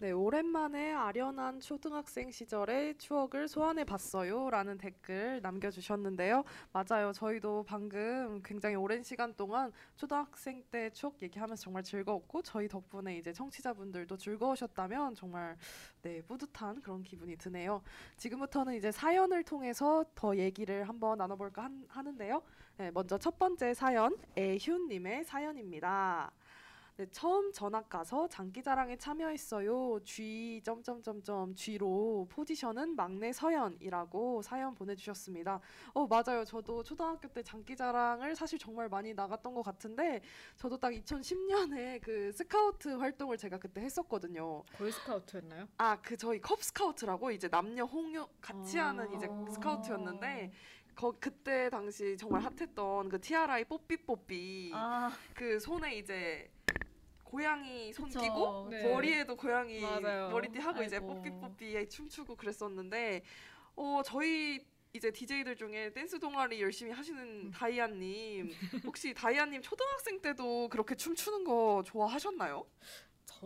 [0.00, 4.50] 네, 오랜만에 아련한 초등학생 시절의 추억을 소환해 봤어요.
[4.50, 6.42] 라는 댓글 남겨주셨는데요.
[6.72, 7.12] 맞아요.
[7.12, 13.32] 저희도 방금 굉장히 오랜 시간 동안 초등학생 때 추억 얘기하면서 정말 즐거웠고, 저희 덕분에 이제
[13.32, 15.56] 청취자분들도 즐거우셨다면 정말
[16.02, 17.80] 네, 뿌듯한 그런 기분이 드네요.
[18.16, 22.42] 지금부터는 이제 사연을 통해서 더 얘기를 한번 나눠볼까 한- 하는데요.
[22.76, 26.32] 네, 먼저 첫 번째 사연, 애휴님의 사연입니다.
[26.96, 29.98] 네, 처음 전학 가서 장기자랑에 참여했어요.
[30.04, 35.60] G 점점점점 G로 포지션은 막내 서연이라고 사연 보내주셨습니다.
[35.92, 36.44] 어 맞아요.
[36.44, 40.22] 저도 초등학교 때 장기자랑을 사실 정말 많이 나갔던 것 같은데
[40.54, 44.62] 저도 딱 2010년에 그 스카우트 활동을 제가 그때 했었거든요.
[44.78, 45.66] 걸 스카우트였나요?
[45.78, 48.88] 아 그 저희 컵 스카우트라고 이제 남녀 홍요 같이 아.
[48.90, 50.52] 하는 이제 스카우트였는데
[50.94, 56.48] 거 그때 당시 정말 핫했던 그 티아라의 뽀삐 뽀삐 아, 그 손에 이제
[57.34, 58.20] 고양이 손 그쵸.
[58.20, 58.88] 끼고 네.
[58.88, 60.30] 머리에도 고양이 맞아요.
[60.30, 61.14] 머리띠 하고 이제 아이고.
[61.14, 63.22] 뽀삐뽀삐에 춤추고 그랬었는데
[63.74, 66.96] 어 저희 이제 DJ들 중에 댄스 동아리 열심히 음.
[66.96, 68.52] 하시는 다이아님
[68.86, 72.64] 혹시 다이아님 초등학생 때도 그렇게 춤추는 거 좋아하셨나요?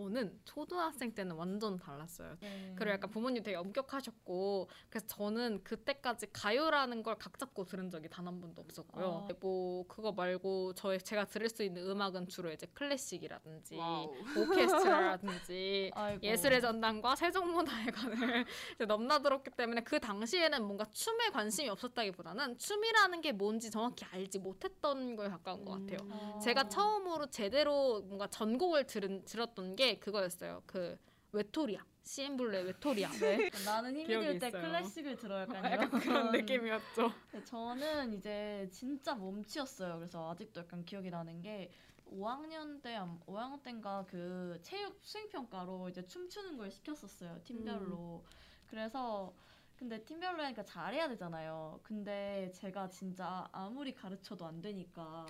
[0.03, 2.37] 저는 초등학생 때는 완전 달랐어요.
[2.41, 2.73] 네.
[2.77, 8.29] 그리고 약간 부모님 되게 엄격하셨고 그래서 저는 그때까지 가요라는 걸 각 잡고 들은 적이 단
[8.29, 9.27] 한 번도 없었고요.
[9.29, 9.35] 아.
[9.41, 14.13] 뭐 그거 말고 저희 제가 들을 수 있는 음악은 주로 이제 클래식이라든지 Wow.
[14.37, 15.91] 오케스트라라든지.
[16.23, 18.45] 예술의 전당과 세종문화회관을
[18.87, 25.29] 넘나들었기 때문에 그 당시에는 뭔가 춤에 관심이 없었다기보다는 춤이라는 게 뭔지 정확히 알지 못했던 거에
[25.29, 25.99] 가까운 것 같아요.
[26.03, 26.13] 음.
[26.13, 26.39] 아.
[26.41, 30.63] 제가 처음으로 제대로 뭔가 전곡을 들은 들었던 게 그거였어요.
[30.67, 30.99] 그
[31.33, 33.11] 외토리아 CN블루의 외토리아.
[33.11, 33.51] 네.
[33.67, 34.51] 나는 힘이 들 때.
[34.51, 37.13] 클래식을 들어 약간, 약간 이런 그런 느낌이었죠.
[37.33, 39.97] 네, 저는 이제 진짜 몸치였어요.
[39.97, 41.71] 그래서 아직도 약간 기억이 나는 게
[42.11, 47.41] 5학년 때, 암- 5학년 때인가 그 체육 수행 평가로 이제 춤추는 걸 시켰었어요.
[47.45, 48.25] 팀별로.
[48.67, 49.35] 그래서
[49.77, 51.79] 근데 팀별로 하니까 잘해야 되잖아요.
[51.83, 55.27] 근데 제가 진짜 아무리 가르쳐도 안 되니까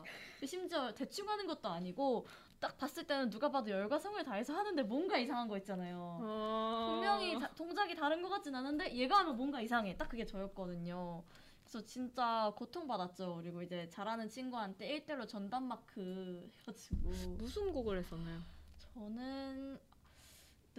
[0.46, 2.26] 심지어 대충 하는 것도 아니고
[2.60, 6.18] 딱 봤을 때는 누가 봐도 열과 성을 다해서 하는데 뭔가 이상한 거 있잖아요.
[6.92, 9.96] 분명히 다- 동작이 다른 것 같진 않은데 얘가 하면 뭔가 이상해.
[9.96, 11.22] 딱 그게 저였거든요.
[11.62, 13.36] 그래서 진짜 고통받았죠.
[13.42, 18.40] 그리고 이제 잘하는 친구한테 1대1로 전담 마크 해가지고 무슨 곡을 했었나요?
[18.78, 19.78] 저는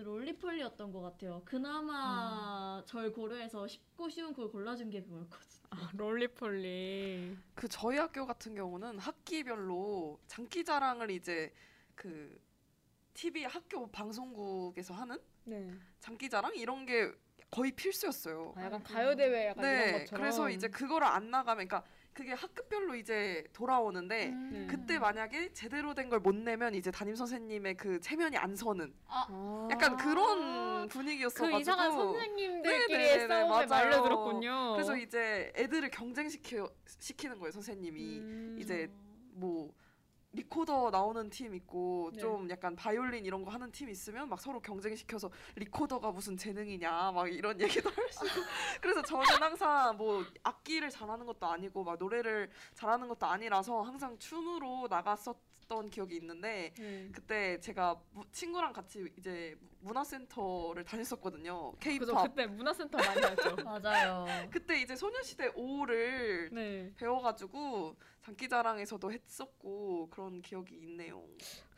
[0.04, 1.42] 롤리폴리였던 것 같아요.
[1.46, 5.60] 그나마 절 고려해서 쉽고 쉬운 걸 골라준 게 그거였거든요.
[5.72, 7.38] 아, 롤리폴리.
[7.56, 11.54] 그 저희 학교 같은 경우는 학기별로 장기자랑을 이제
[11.96, 12.40] 그
[13.14, 15.72] TV 학교 방송국에서 하는 네.
[16.00, 17.12] 장기자랑 이런 게
[17.52, 18.54] 거의 필수였어요.
[18.56, 20.22] 아, 약간 가요 대회 약간 이런 네, 것처럼.
[20.22, 24.68] 그래서 이제 그거를 안 나가면, 그러니까 그게 학급별로 이제 돌아오는데 네.
[24.70, 29.68] 그때 만약에 제대로 된 걸 못 내면 이제 담임 선생님의 그 체면이 안 서는 아.
[29.72, 33.68] 약간 그런 분위기였어가지고 그 이상한 선생님들끼리의 네네네, 싸움에 맞아요.
[33.68, 34.72] 말려들었군요.
[34.74, 38.58] 그래서 이제 애들을 경쟁시켜 시키는 거예요 선생님이 음.
[38.60, 38.90] 이제
[39.32, 39.72] 뭐
[40.32, 42.20] 리코더 나오는 팀 있고 네.
[42.20, 47.12] 좀 약간 바이올린 이런 거 하는 팀 있으면 막 서로 경쟁 시켜서 리코더가 무슨 재능이냐
[47.12, 48.42] 막 이런 얘기도 하시고
[48.80, 54.88] 그래서 저는 항상 뭐 악기를 잘하는 것도 아니고 막 노래를 잘하는 것도 아니라서 항상 춤으로
[54.88, 57.10] 나갔었 던 기억이 있는데 네.
[57.14, 63.56] 그때 제가 무- 친구랑 같이 이제 문화센터를 다녔었거든요 그죠 K-pop 그때 문화센터 많이 하죠.
[63.64, 64.26] 맞아요.
[64.52, 66.92] 그때 이제 소녀시대 Oh를 네.
[66.98, 71.24] 배워가지고 장기자랑에서도 했었고 그런 기억이 있네요.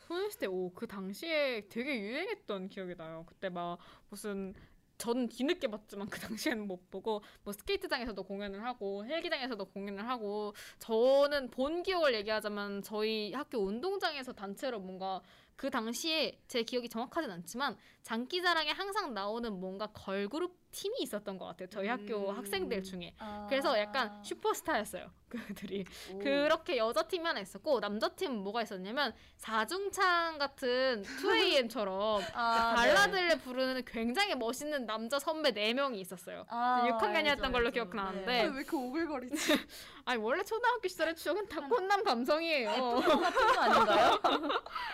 [0.07, 3.25] 소녀시대 5 그 당시에 되게 유행했던 기억이 나요.
[3.27, 3.77] 그때 막
[4.09, 4.53] 무슨
[5.01, 11.49] 저는 뒤늦게 봤지만 그 당시에는 못 보고 뭐 스케이트장에서도 공연을 하고 헬기장에서도 공연을 하고 저는
[11.49, 15.21] 본 기억을 얘기하자면 저희 학교 운동장에서 단체로 뭔가
[15.55, 21.67] 그 당시에 제 기억이 정확하진 않지만 장기자랑에 항상 나오는 뭔가 걸그룹 팀이 있었던 것 같아요.
[21.69, 22.37] 저희 학교 음.
[22.37, 23.13] 학생들 중에.
[23.19, 23.45] 아.
[23.49, 25.09] 그래서 약간 슈퍼스타였어요.
[25.31, 25.85] 그들이.
[26.13, 26.19] 오.
[26.19, 32.93] 그렇게 여자 팀이 하나 있었고 남자 팀은 뭐가 있었냐면 사중창 같은 2AM처럼 아, 네.
[32.93, 36.45] 발라드를 부르는 굉장히 멋있는 남자 선배 4명이 있었어요.
[36.49, 37.71] 아, 6학년이었던 알죠, 걸로 알죠.
[37.71, 38.43] 기억나는데 네.
[38.43, 39.35] 왜 이렇게 오글거리지?
[40.05, 42.69] 아니 원래 초등학교 시절의 추억은 다 꽃남 감성이에요.
[42.71, 44.19] 같은 거 아닌가요?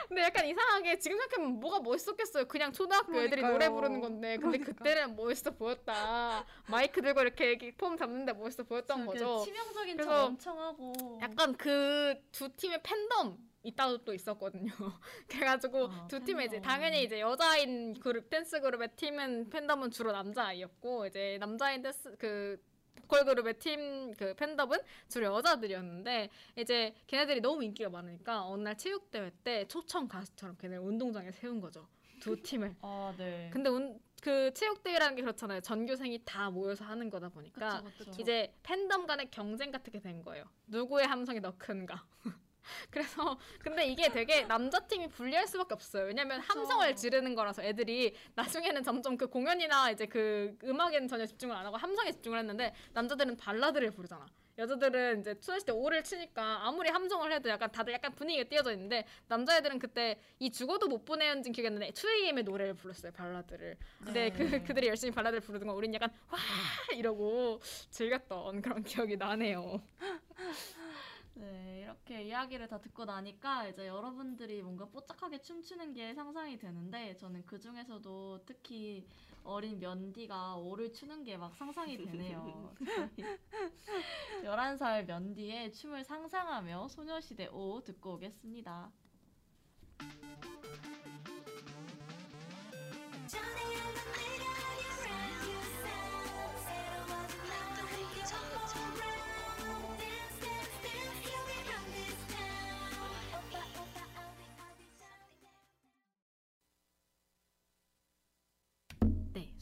[0.08, 2.46] 근데 약간 이상하게 지금 생각하면 뭐가 멋있었겠어요.
[2.46, 3.52] 그냥 초등학교 애들이 그러니까요.
[3.54, 4.84] 노래 부르는 건데 근데 그러니까.
[4.84, 6.46] 그때는 멋있어 보였 다.
[6.68, 9.44] 마이크 들고 이렇게, 이렇게 폼 잡는데 멋있어 보였던 그 거죠.
[9.46, 11.20] 치명적인 척 엄청 하고.
[11.22, 14.72] 약간 그 두 팀의 팬덤이 있다도 또 있었거든요.
[15.28, 16.70] 그래가지고 아, 두 팀에 이제 팬덤.
[16.72, 22.62] 당연히 이제 여자인 그룹 댄스 그룹의 팀은 팬덤은 주로 남자아이였고 이제 남자인 댄스 그
[23.02, 24.78] 보컬 그룹의 팀 그 팬덤은
[25.10, 30.78] 주로 여자들이었는데 이제 걔네들이 너무 인기가 많으니까 어느 날 체육 대회 때 초청 가수처럼 걔네
[30.78, 31.88] 운동장에 세운 거죠.
[32.22, 32.76] 두 팀을.
[32.82, 33.50] 아 네.
[33.54, 35.62] 근데 운, 그 체육 대회라는 게 그렇잖아요.
[35.62, 38.22] 전교생이 다 모여서 하는 거다 보니까 그쵸, 그쵸.
[38.22, 40.46] 이제 팬덤 간의 경쟁 같은 게 된 거예요.
[40.68, 42.04] 누구의 함성이 더 큰가.
[42.92, 46.06] 그래서 근데 이게 되게 남자 팀이 불리할 수밖에 없어요.
[46.06, 46.42] 왜냐면.
[46.42, 51.78] 함성을 지르는 거라서 애들이 나중에는 점점 그 공연이나 이제 그 음악에는 전혀 집중을 안 하고
[51.78, 54.26] 함성에 집중을 했는데 남자들은 발라드를 부르잖아.
[54.58, 59.80] 여자들은 이제 소녀시대 오를 치니까 아무리 함성을 해도 약간 다들 약간 분위기가 띄어져 있는데 남자애들은
[59.80, 64.32] 그때 이 죽어도 못 보내는지 기억이 안 나는데 2AM의 노래를 불렀어요 발라드를 근데 네.
[64.32, 66.40] 그 그들이 열심히 발라드를 부르던 거 우린 약간 와
[66.96, 67.60] 이러고
[67.92, 69.82] 즐겼던 그런 기억이 나네요.
[71.40, 77.46] 네, 이렇게 이야기를 다 듣고 나니까 이제 여러분들이 뭔가 뽀짝하게 춤추는 게 상상이 되는데 저는
[77.46, 79.06] 그 중에서도 특히
[79.44, 82.74] 어린 면디가 오를 추는 게 막 상상이 되네요.
[84.44, 88.92] 11살 면디의 춤을 상상하며 소녀시대 O 듣고 오겠습니다.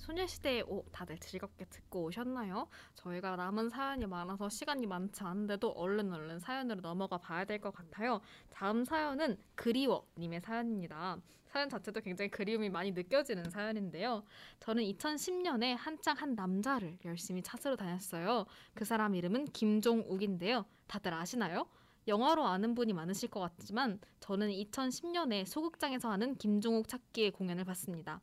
[0.06, 2.68] 소녀시대의 오 다들 즐겁게 듣고 오셨나요?
[2.94, 8.22] 저희가 남은 사연이 많아서 시간이 많지 않은데도 얼른 얼른 사연으로 넘어가 봐야 될 것 같아요.
[8.52, 11.18] 다음 사연은 그리워 님의 사연입니다.
[11.46, 14.24] 사연 자체도 굉장히 그리움이 많이 느껴지는 사연인데요.
[14.60, 18.46] 저는 2010년에 한창 한 남자를 열심히 찾으러 다녔어요.
[18.76, 20.66] 그 사람 이름은 김종욱인데요.
[20.88, 21.68] 다들 아시나요?
[22.08, 28.22] 영화로 아는 분이 많으실 것 같지만 저는 2010년에 소극장에서 하는 김종욱 찾기의 공연을 봤습니다.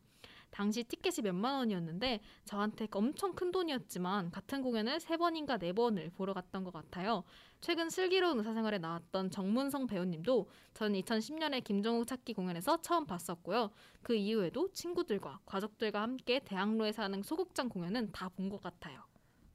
[0.53, 6.33] 당시 티켓이 몇만 원이었는데 저한테 엄청 큰 돈이었지만 같은 공연을 세 번인가 네 번을 보러
[6.35, 7.25] 갔던 것 같아요.
[7.61, 13.71] 최근 슬기로운 의사생활에 나왔던 정문성 배우님도 저는 2010년에 김정욱 찾기 공연에서 처음 봤었고요.
[14.03, 19.03] 그 이후에도 친구들과 가족들과 함께 대학로에서 하는 소극장 공연은 다 본 것 같아요.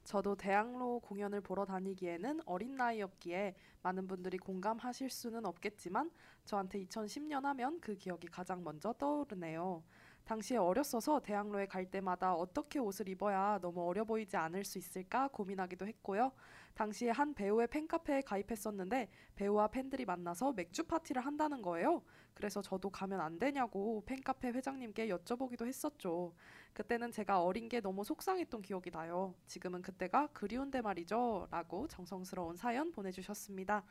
[0.04, 6.10] 저도 대학로 공연을 보러 다니기에는 어린 나이였기에 많은 분들이 공감하실 수는 없겠지만
[6.46, 9.84] 저한테 2010년 하면 그 기억이 가장 먼저 떠오르네요.
[10.28, 15.88] 당시에 어렸어서 대학로에 갈 때마다 어떻게 옷을 입어야 너무 어려 보이지 않을 수 있을까 고민하기도
[15.88, 16.34] 했고요.
[16.74, 22.04] 당시에 한 배우의 팬카페에 가입했었는데 배우와 팬들이 만나서 맥주 파티를 한다는 거예요.
[22.34, 26.34] 그래서 저도 가면 안 되냐고 팬카페 회장님께 여쭤보기도 했었죠.
[26.74, 29.34] 그때는 제가 어린 게 너무 속상했던 기억이 나요.
[29.48, 31.48] 지금은 그때가 그리운데 말이죠.
[31.50, 33.86] 라고 정성스러운 사연 보내주셨습니다.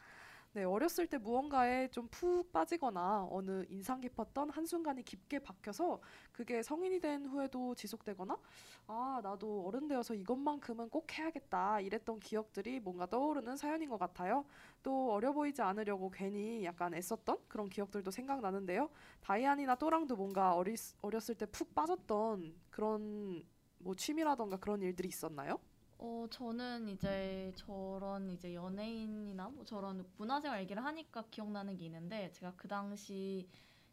[0.57, 6.01] 네, 어렸을 때 무언가에 좀 푹 빠지거나 어느 인상 깊었던 한순간이 깊게 박혀서
[6.33, 8.39] 그게 성인이 된 후에도 지속되거나
[8.87, 14.47] 아, 나도 어른 되어서 이것만큼은 꼭 해야겠다 이랬던 기억들이 뭔가 떠오르는 사연인 것 같아요.
[14.83, 18.89] 또 어려 보이지 않으려고 괜히 약간 애썼던 그런 기억들도 생각나는데요.
[19.21, 23.45] 다이안이나 또랑도 뭔가 어리, 어렸을 때 푹 빠졌던 그런
[23.79, 25.59] 뭐 취미라던가 그런 일들이 있었나요?
[25.99, 32.55] 어, 저는 이제 저런 이제 연예인이나 뭐 저런 문화생활 얘기를 하니까 기억나는 게 있는데 제가
[32.57, 33.49] 그 당시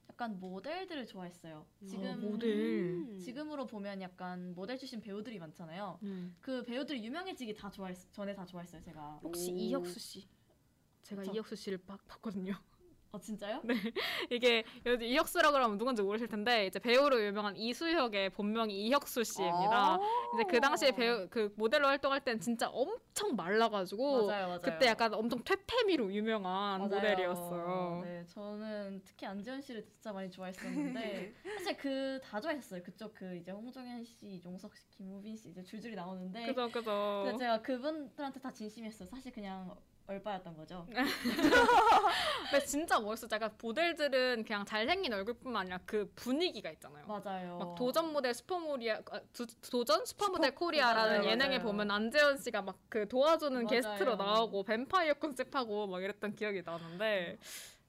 [0.10, 1.66] 약간 모델들을 좋아했어요.
[1.86, 3.18] 지금 어, 모델.
[3.20, 6.00] 지금으로 보면 약간 모델 출신 배우들이 많잖아요.
[6.04, 6.36] 음.
[6.42, 9.20] 그 배우들이 유명해지기 다 좋아했 전에 다 좋아했어요, 제가.
[9.24, 9.56] 혹시 오.
[9.56, 10.28] 이혁수 씨?
[11.04, 11.34] 제가 그쵸.
[11.34, 12.54] 이혁수 씨를 막 봤거든요.
[13.14, 13.62] 어, 진짜요?
[13.64, 13.76] 네.
[14.32, 14.64] 이게
[15.00, 19.94] 이혁수라 그러면 누군지 모르실 텐데 이제 배우로 유명한 이수혁의 본명이 이혁수 씨입니다.
[19.96, 20.00] 아.
[20.34, 24.62] 이제 그 당시에 배우 그 모델로 활동할 때는 진짜 엄청 말라가지고 맞아요, 맞아요.
[24.62, 26.90] 그때 약간 엄청 퇴폐미로 유명한 맞아요.
[26.90, 28.02] 모델이었어요.
[28.04, 32.82] 네, 저는 특히 안재현 씨를 진짜 많이 좋아했었는데 사실 그 다 좋아했었어요.
[32.82, 37.36] 그쪽 그 이제 홍종현 씨, 이종석 씨, 김우빈 씨 이제 줄줄이 나오는데 그죠 그죠.
[37.38, 39.08] 제가 그분들한테 다 진심이었어요.
[39.08, 39.76] 사실 그냥
[40.08, 40.86] 얼빠였던 거죠.
[42.52, 43.28] 근데 진짜 멋있어.
[43.32, 47.06] 약간 모델들은 그냥 잘생긴 얼굴뿐만 아니라 그 분위기가 있잖아요.
[47.08, 47.58] 맞아요.
[47.58, 51.62] 막 도전 모델 슈퍼모리아 아, 두- 도전 슈퍼모델 슈퍼- 코리아라는 맞아요, 예능에 맞아요.
[51.64, 53.68] 보면 안재현 씨가 막 그 도와주는 맞아요.
[53.68, 57.40] 게스트로 나오고 뱀파이어 컨셉하고 막 이랬던 기억이 나는데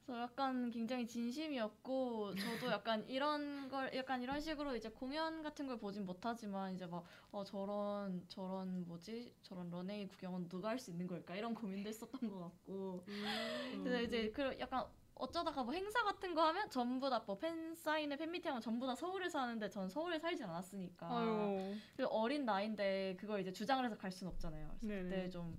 [0.07, 5.79] 저 약간 굉장히 진심이었고 저도 약간 이런 걸 약간 이런 식으로 이제 공연 같은 걸
[5.79, 11.07] 보진 못하지만 이제 막 어, 저런 저런 뭐지 저런 런웨이 구경은 누가 할 수 있는
[11.07, 13.81] 걸까 이런 고민도 했었던 것 같고 음.
[13.83, 14.85] 근데 이제 그 약간
[15.15, 18.95] 어쩌다가 뭐 행사 같은 거 하면 전부 다 뭐 팬 사인회 팬미팅 하면 전부 다
[18.95, 24.13] 서울에서 하는데 전 서울에 살진 않았으니까 아유 그리고 어린 나이인데 그걸 이제 주장을 해서 갈
[24.13, 24.69] 수는 없잖아요.
[24.81, 25.09] 그래서 네네.
[25.09, 25.59] 그때 좀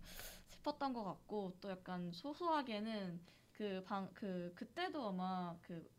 [0.50, 5.90] 슬펐던 것 같고 또 약간 소소하게는 그 방 그 그 때도 아마 그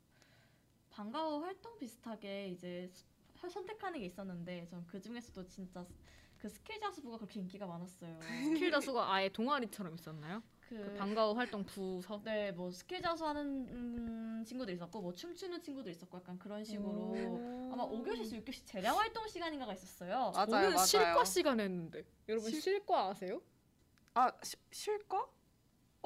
[0.90, 5.94] 방과후 활동 비슷하게 이제 수- 선택하는 게 있었는데 전 그 중에서도 진짜 스-
[6.38, 8.18] 그 스킬 자수부가 그렇게 인기가 많았어요.
[8.68, 10.42] 스킬 자수가 아예 동아리처럼 있었나요?
[10.68, 12.20] 그, 그 방과후 활동 부서.
[12.24, 17.40] 네, 뭐 스킬 자수하는 음, 친구도 있었고 뭐 춤추는 친구도 있었고 약간 그런 식으로
[17.72, 20.32] 아마 5교시에서 6교시 재량 활동 시간인가가 있었어요.
[20.34, 20.86] 맞아요, 저는 맞아요.
[20.86, 22.04] 실과 시간 했는데.
[22.28, 23.40] 여러분 실- 실과 아세요?
[24.14, 25.26] 아 시, 실과?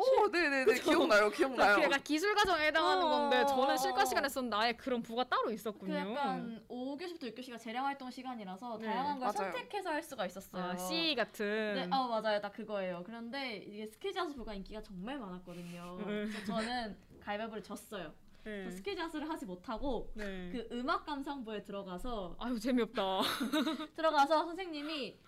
[0.01, 1.77] 오, 네네네 기억나요, 기억나요.
[1.77, 4.05] 그 약간 기술 과정에 해당하는 어, 건데 저는 어, 실과 어.
[4.07, 5.95] 시간 했었는데 아예 그런 부가 따로 그 있었군요.
[5.95, 9.53] 약간 5교시부터 6교시가 재량 활동 시간이라서 네, 다양한 걸 맞아요.
[9.53, 10.65] 선택해서 할 수가 있었어요.
[10.65, 11.75] 아, CA 같은.
[11.75, 13.03] 네, 아 맞아요, 딱 그거예요.
[13.05, 15.99] 그런데 이게 스킬 자수부가 인기가 정말 많았거든요.
[16.01, 16.31] 음.
[16.33, 18.13] 그래서 저는 가위바위보를 졌어요.
[18.45, 18.65] 네.
[18.65, 20.49] 그 스킬 자수를 하지 못하고 네.
[20.51, 23.21] 그 음악 감상부에 들어가서 아유 재미없다.
[23.97, 25.19] 들어가서 선생님이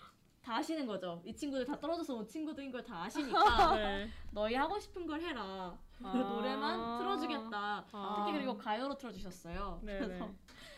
[0.43, 1.22] 다 아시는 거죠.
[1.24, 4.09] 이 친구들 다 떨어져서 온 친구들인 걸 다 아시니까 네.
[4.32, 5.76] 너희 하고 싶은 걸 해라.
[6.03, 6.22] 그 아.
[6.22, 7.84] 노래만 틀어주겠다.
[7.92, 8.14] 아.
[8.26, 9.80] 특히 그리고 가요로 틀어주셨어요.
[9.82, 9.98] 네네.
[10.07, 10.30] 그래서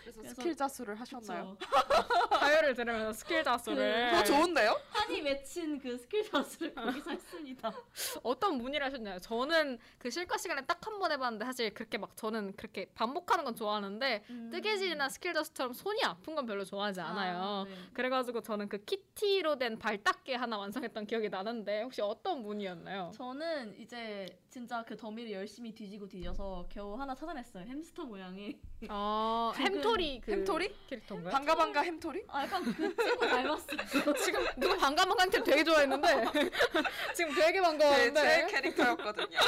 [0.03, 1.57] 그래서 그래서- 스킬 자수를 하셨나요?
[2.31, 4.79] 가요를 들으면서 스킬 자수를 더 좋은데요?
[4.91, 7.73] 한이 맺힌 그 스킬 자수를 거기서 했습니다.
[8.23, 9.19] 어떤 무늬를 하셨나요?
[9.21, 13.55] 저는 그 실과 시간에 딱 한 번 해봤는데 사실 그렇게 막 저는 그렇게 반복하는 건
[13.57, 14.51] 좋아하는데 음.
[14.53, 17.37] 뜨개질이나 스킬 자수처럼 손이 아픈 건 별로 좋아하지 않아요.
[17.39, 17.75] 아, 네.
[17.95, 23.11] 그래가지고 저는 그 키티로 된 발닦개 하나 완성했던 기억이 나는데 혹시 어떤 무늬였나요?
[23.15, 27.65] 저는 이제 진짜 그 더미를 열심히 뒤지고 뒤져서 겨우 하나 찾아냈어요.
[27.67, 28.59] 햄스터 모양의.
[28.89, 30.75] 아 지금- 햄토리 그 햄토리?
[30.89, 31.33] 캐릭터인가요?
[31.33, 32.25] 방가방가 햄토리?
[32.27, 33.79] 아 약간 그 친구 닮았어요.
[34.25, 36.09] 지금 누가 방가방가 햄토리 되게 좋아했는데
[37.15, 39.39] 지금 되게 제, 반가웠는데 제 캐릭터였거든요.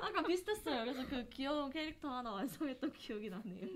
[0.00, 0.84] 약간 비슷했어요.
[0.84, 3.66] 그래서 그 귀여운 캐릭터 하나 완성했던 기억이 나네요.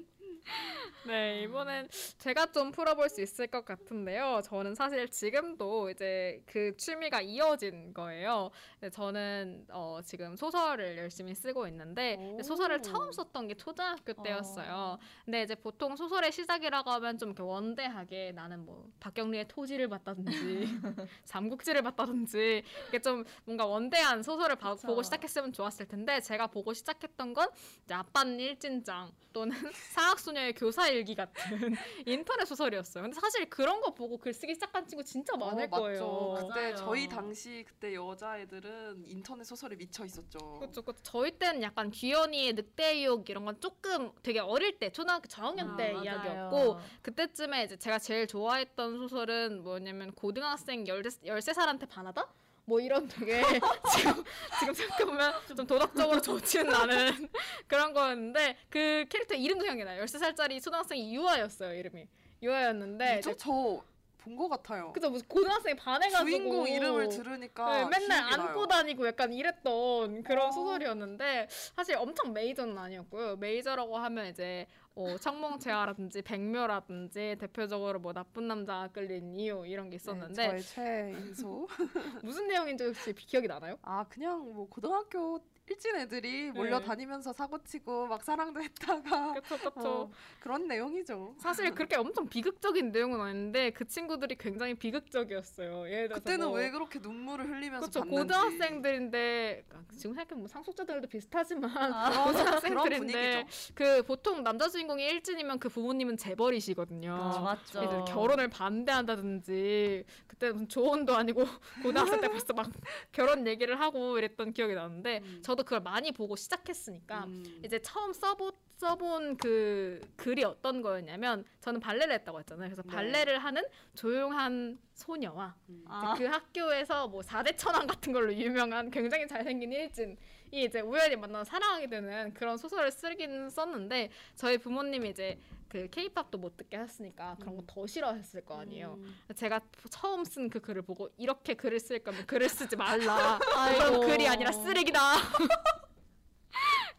[1.07, 4.41] 네, 이번엔 제가 좀 풀어볼 수 있을 것 같은데요.
[4.45, 8.51] 저는 사실 지금도 이제 그 취미가 이어진 거예요.
[8.81, 12.43] 네, 저는 어, 지금 소설을 열심히 쓰고 있는데 오.
[12.43, 14.99] 소설을 처음 썼던 게 초등학교 때였어요.
[15.25, 20.25] 근데 이제 보통 소설의 시작이라고 하면 좀 이렇게 원대하게 나는 뭐 박경리의 토지를 봤다든지
[21.25, 24.87] 삼국지를 봤다든지 이게 좀 뭔가 원대한 소설을 봐- 그쵸.
[24.87, 27.49] 보고 시작했으면 좋았을 텐데 제가 보고 시작했던 건
[27.85, 29.51] 이제 아빠는 일진장 또는
[29.91, 31.35] 사학 소녀의 교사 일기 같은
[32.07, 33.03] 인터넷 소설이었어요.
[33.05, 35.69] 근데 사실 그런 거 보고 글 쓰기 시작한 친구 진짜 많을 어.
[35.69, 36.35] 거예요.
[36.39, 36.77] 그때 맞아요.
[36.77, 40.39] 저희 당시 그때 여자애들은 인터넷 소설에 미쳐 있었죠.
[40.59, 40.83] 그렇죠.
[40.83, 41.03] 그렇죠.
[41.03, 45.77] 저희 때는 약간 귀연이의 늑대 유혹 이런 건 조금 되게 어릴 때 초등학교 저학년 아,
[45.77, 46.05] 때 맞아요.
[46.05, 52.27] 이야기였고 그때쯤에 이제 제가 제일 좋아했던 소설은 뭐냐면 고등학생 13살한테 반하다?
[52.67, 53.43] 뭐 이런 되게
[53.95, 54.25] 지금
[54.59, 57.29] 지금 생각해보면 좀 도덕적으로 좋지는 않은
[57.69, 60.05] 그런 거였는데 그 캐릭터 이름도 생각이 나요.
[60.05, 62.09] 13살짜리 초등학생이 유아였어요, 이름이.
[62.43, 64.93] 유아였는데 저, 이제 저본 것 같아요.
[64.93, 68.67] 그죠 무슨 고등학생이 반해가지고 주인공 이름을 들으니까 네, 맨날 안고 나요.
[68.67, 70.53] 다니고 약간 이랬던 그런 어.
[70.53, 73.37] 소설이었는데 사실 엄청 메이저는 아니었고요.
[73.37, 74.67] 메이저라고 하면 이제
[74.97, 81.67] 어, 청몽채아라든지 백묘라든지 대표적으로 뭐 나쁜 남자가 끌린 이유 이런 게 있었는데 네, 저의 최인소.
[82.23, 83.77] 무슨 내용인지 혹시 기억이 나나요?
[83.83, 89.73] 아 그냥 뭐 고등학교 일진 애들이 몰려다니면서 사고치고 막 사랑도 했다가 그쵸 그쵸.
[89.77, 91.35] 어, 그런 내용이죠.
[91.39, 95.89] 사실 그렇게 엄청 비극적인 내용은 아닌데 그 친구들이 굉장히 비극적이었어요.
[95.91, 98.21] 예를 들어서 그때는 뭐 왜 그렇게 눈물을 흘리면서 그쵸 봤는지.
[98.21, 101.71] 고등학생들인데 아, 지금 생각해 보면 뭐 상속자들도 비슷하지만
[102.13, 103.47] 그런 고등학생들인데.
[103.75, 107.11] 그 보통 남자 주인공이 일진이면 그 부모님은 재벌이시거든요.
[107.15, 108.05] 아, 맞죠.
[108.07, 111.45] 결혼을 반대한다든지 그때 무슨 조언도 아니고
[111.83, 112.71] 고등학생 때 벌써 막
[113.13, 115.41] 결혼 얘기를 하고 이랬던 기억이 나는데 음.
[115.43, 117.61] 저도 그걸 많이 보고 시작했으니까 음.
[117.65, 122.69] 이제 처음 써보, 써본 그 글이 어떤 거였냐면 저는 발레를 했다고 했잖아요.
[122.69, 122.89] 그래서 네.
[122.95, 123.63] 발레를 하는
[123.95, 125.85] 조용한 소녀와 음.
[125.89, 130.17] 아, 그 학교에서 뭐 4대 천왕 같은 걸로 유명한 굉장히 잘생긴 일진이
[130.53, 135.39] 이제 우연히 만나서 사랑하게 되는 그런 소설을 쓰긴 썼는데 저희 부모님이 이제
[135.69, 137.67] 그 케이팝도 못 듣게 했으니까 그런 거 음.
[137.67, 138.95] 더 싫어했을 거 아니에요.
[138.99, 139.17] 음.
[139.35, 139.61] 제가
[139.91, 143.39] 처음 쓴 그 글을 보고 이렇게 글을 쓸 거면 글을 쓰지 말라.
[143.75, 145.01] 이건 글이 아니라 쓰레기다.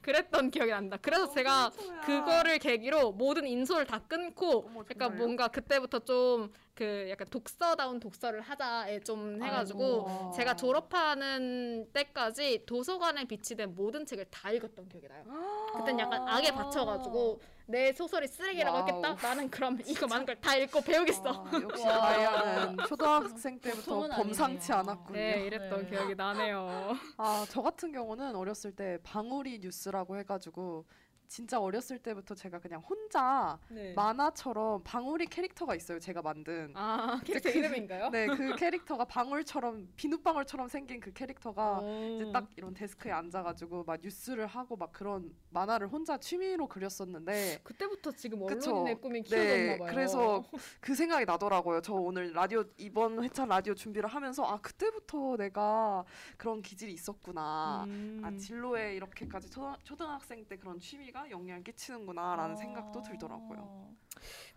[0.01, 0.97] 그랬던 기억이 난다.
[1.01, 2.01] 그래서 제가 상처야.
[2.01, 5.17] 그거를 계기로 모든 인솔을 다 끊고 어머, 정말요?
[5.17, 10.31] 뭔가 그때부터 좀 그 약간 독서다운 독서를 하자에 좀 해가지고 아이고.
[10.35, 15.23] 제가 졸업하는 때까지 도서관에 비치된 모든 책을 다 읽었던 기억이 나요.
[15.77, 18.87] 그땐 약간 악에 받쳐가지고 내 소설이 쓰레기라고 와우.
[18.87, 19.15] 했겠다.
[19.27, 21.29] 나는 그럼 이거 많은 걸 다 읽고 배우겠어.
[21.49, 22.07] 아, 역시 와.
[22.09, 24.91] 아이아는 초등학생 때부터 보통은 범상치 아니네요.
[24.93, 25.17] 않았군요.
[25.19, 25.89] 네, 이랬던 네.
[25.89, 26.93] 기억이 나네요.
[27.17, 30.85] 아, 저 같은 경우는 어렸을 때 방울이 뉴스라고 해가지고
[31.27, 33.93] 진짜 어렸을 때부터 제가 그냥 혼자 네.
[33.93, 35.99] 만화처럼 방울이 캐릭터가 있어요.
[35.99, 36.71] 제가 만든.
[36.75, 38.09] 아 캐릭터 그- 이름인가요?
[38.09, 42.17] 네, 그 캐릭터가 방울처럼 비눗방울처럼 생긴 그 캐릭터가 어.
[42.19, 47.59] 이제 딱 이런 데스크에 앉아 가지고 막 뉴스를 하고 막 그런 만화를 혼자 취미로 그렸었는데
[47.63, 48.41] 그때부터 지금.
[48.43, 49.87] 언론인의 꿈이 네, 키워졌나 봐요.
[49.93, 50.43] 그래서
[50.79, 51.81] 그 생각이 나더라고요.
[51.81, 56.03] 저 오늘 라디오 이번 회차 라디오 준비를 하면서 아 그때부터 내가
[56.37, 57.85] 그런 기질이 있었구나.
[57.87, 58.21] 음.
[58.23, 63.59] 아 진로에 이렇게까지 초등, 초등학생 때 그런 취미 가 영향을 끼치는구나라는 생각도 들더라고요.
[63.61, 63.95] 어.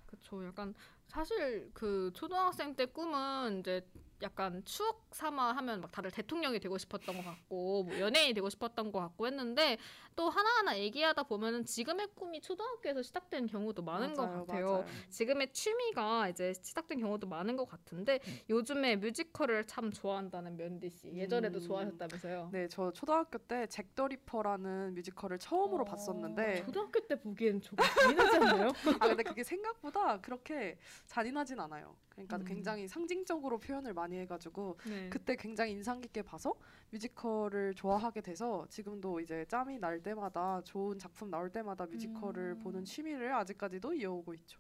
[0.07, 0.45] 그쵸.
[0.45, 0.75] 약간
[1.07, 3.87] 사실 그 초등학생 때 꿈은 이제
[4.23, 8.91] 약간 추억 삼아 하면 막 다들 대통령이 되고 싶었던 것 같고 뭐 연예인이 되고 싶었던
[8.91, 9.79] 것 같고 했는데
[10.17, 14.67] 또 하나하나 얘기하다 보면은 지금의 꿈이 초등학교에서 시작된 경우도 많은 것 맞아요, 같아요.
[14.73, 14.87] 맞아요.
[15.11, 18.19] 지금의 취미가 이제 시작된 경우도 많은 것 같은데
[18.51, 21.63] 요즘에 뮤지컬을 참 좋아한다는 면디 씨 예전에도 음.
[21.63, 22.49] 좋아하셨다면서요?
[22.53, 25.85] 네, 저 초등학교 때 잭 더 리퍼라는 뮤지컬을 처음으로 어.
[25.85, 28.69] 봤었는데 초등학교 때 보기엔 조금 잔인하지 않나요?
[28.99, 31.97] 아 근데 그게 생각보다 그렇게 잔인하진 않아요.
[32.27, 32.45] 그러니까 음.
[32.45, 35.09] 굉장히 상징적으로 표현을 많이 해가지고 네.
[35.11, 36.55] 그때 굉장히 인상 깊게 봐서
[36.91, 42.61] 뮤지컬을 좋아하게 돼서 지금도 이제 짬이 날 때마다 좋은 작품 나올 때마다 뮤지컬을 음.
[42.61, 44.59] 보는 취미를 아직까지도 이어오고 있죠.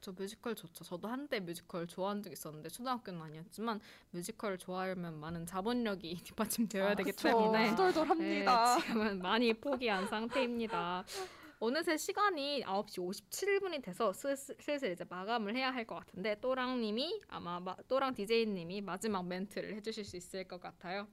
[0.00, 0.82] 저 뮤지컬 좋죠.
[0.82, 3.80] 저도 한때 뮤지컬 좋아한 적 있었는데 초등학교는 아니었지만
[4.12, 7.28] 뮤지컬을 좋아하려면 많은 자본력이 뒷받침되어야 되기 그쵸.
[7.28, 8.76] 때문에 후덜덜합니다.
[8.76, 11.04] 네, 지금은 많이 포기한 상태입니다.
[11.62, 12.98] 어느새 시간이 9시
[13.30, 19.26] 57분이 돼서 슬슬, 이제 마감을 해야 할 것 같은데 또랑님이 아마 마, 또랑 DJ님이 마지막
[19.26, 21.06] 멘트를 해주실 수 있을 것 같아요.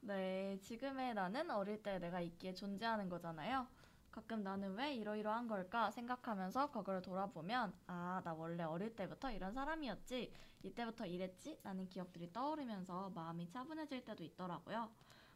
[0.00, 3.66] 네, 지금의 나는 어릴 때 내가 있기에 존재하는 거잖아요.
[4.10, 10.32] 가끔 나는 왜 이러이러한 걸까 생각하면서 거기를 돌아보면 아, 나 원래 어릴 때부터 이런 사람이었지.
[10.62, 11.58] 이때부터 이랬지.
[11.62, 14.90] 라는 기억들이 떠오르면서 마음이 차분해질 때도 있더라고요.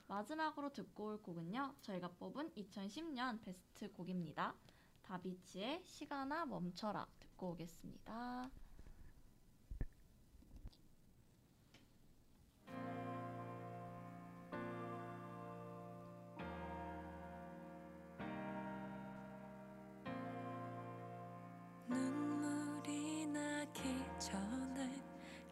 [0.06, 1.74] 마지막으로 듣고 올 곡은요.
[1.80, 4.54] 저희가 뽑은 2010년 베스트 곡입니다.
[5.02, 8.50] 다비치의 시간아 멈춰라 듣고 오겠습니다.
[21.88, 23.82] 눈물이 나기
[24.18, 25.02] 전에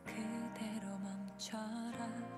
[0.05, 2.32] 그대로 멈춰라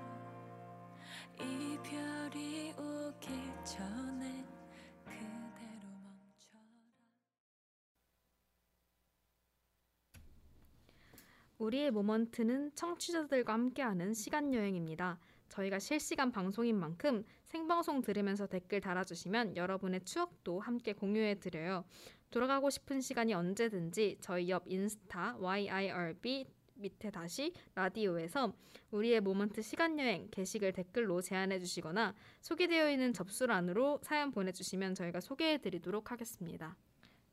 [11.65, 15.19] 우리의 모먼트는 청취자들과 함께하는 시간 여행입니다.
[15.49, 21.85] 저희가 실시간 방송인 만큼 생방송 들으면서 댓글 달아주시면 여러분의 추억도 함께 공유해 드려요.
[22.31, 28.53] 돌아가고 싶은 시간이 언제든지 저희 옆 인스타 YIRB 밑에 다시 라디오에서
[28.91, 35.59] 우리의 모먼트 시간 여행 게시글 댓글로 제안해 주시거나 소개되어 있는 접수란으로 사연 보내주시면 저희가 소개해
[35.59, 36.77] 드리도록 하겠습니다.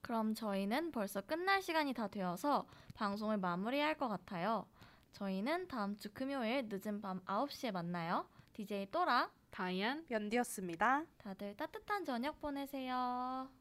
[0.02, 4.66] 그럼 저희는 벌써 끝날 시간이 다 되어서 방송을 마무리할 것 같아요.
[5.14, 8.28] 저희는 다음 주 금요일 늦은 밤 9시에 만나요.
[8.54, 11.06] DJ 또라, 다이안 연디였습니다.
[11.18, 13.61] 다들 따뜻한 저녁 보내세요.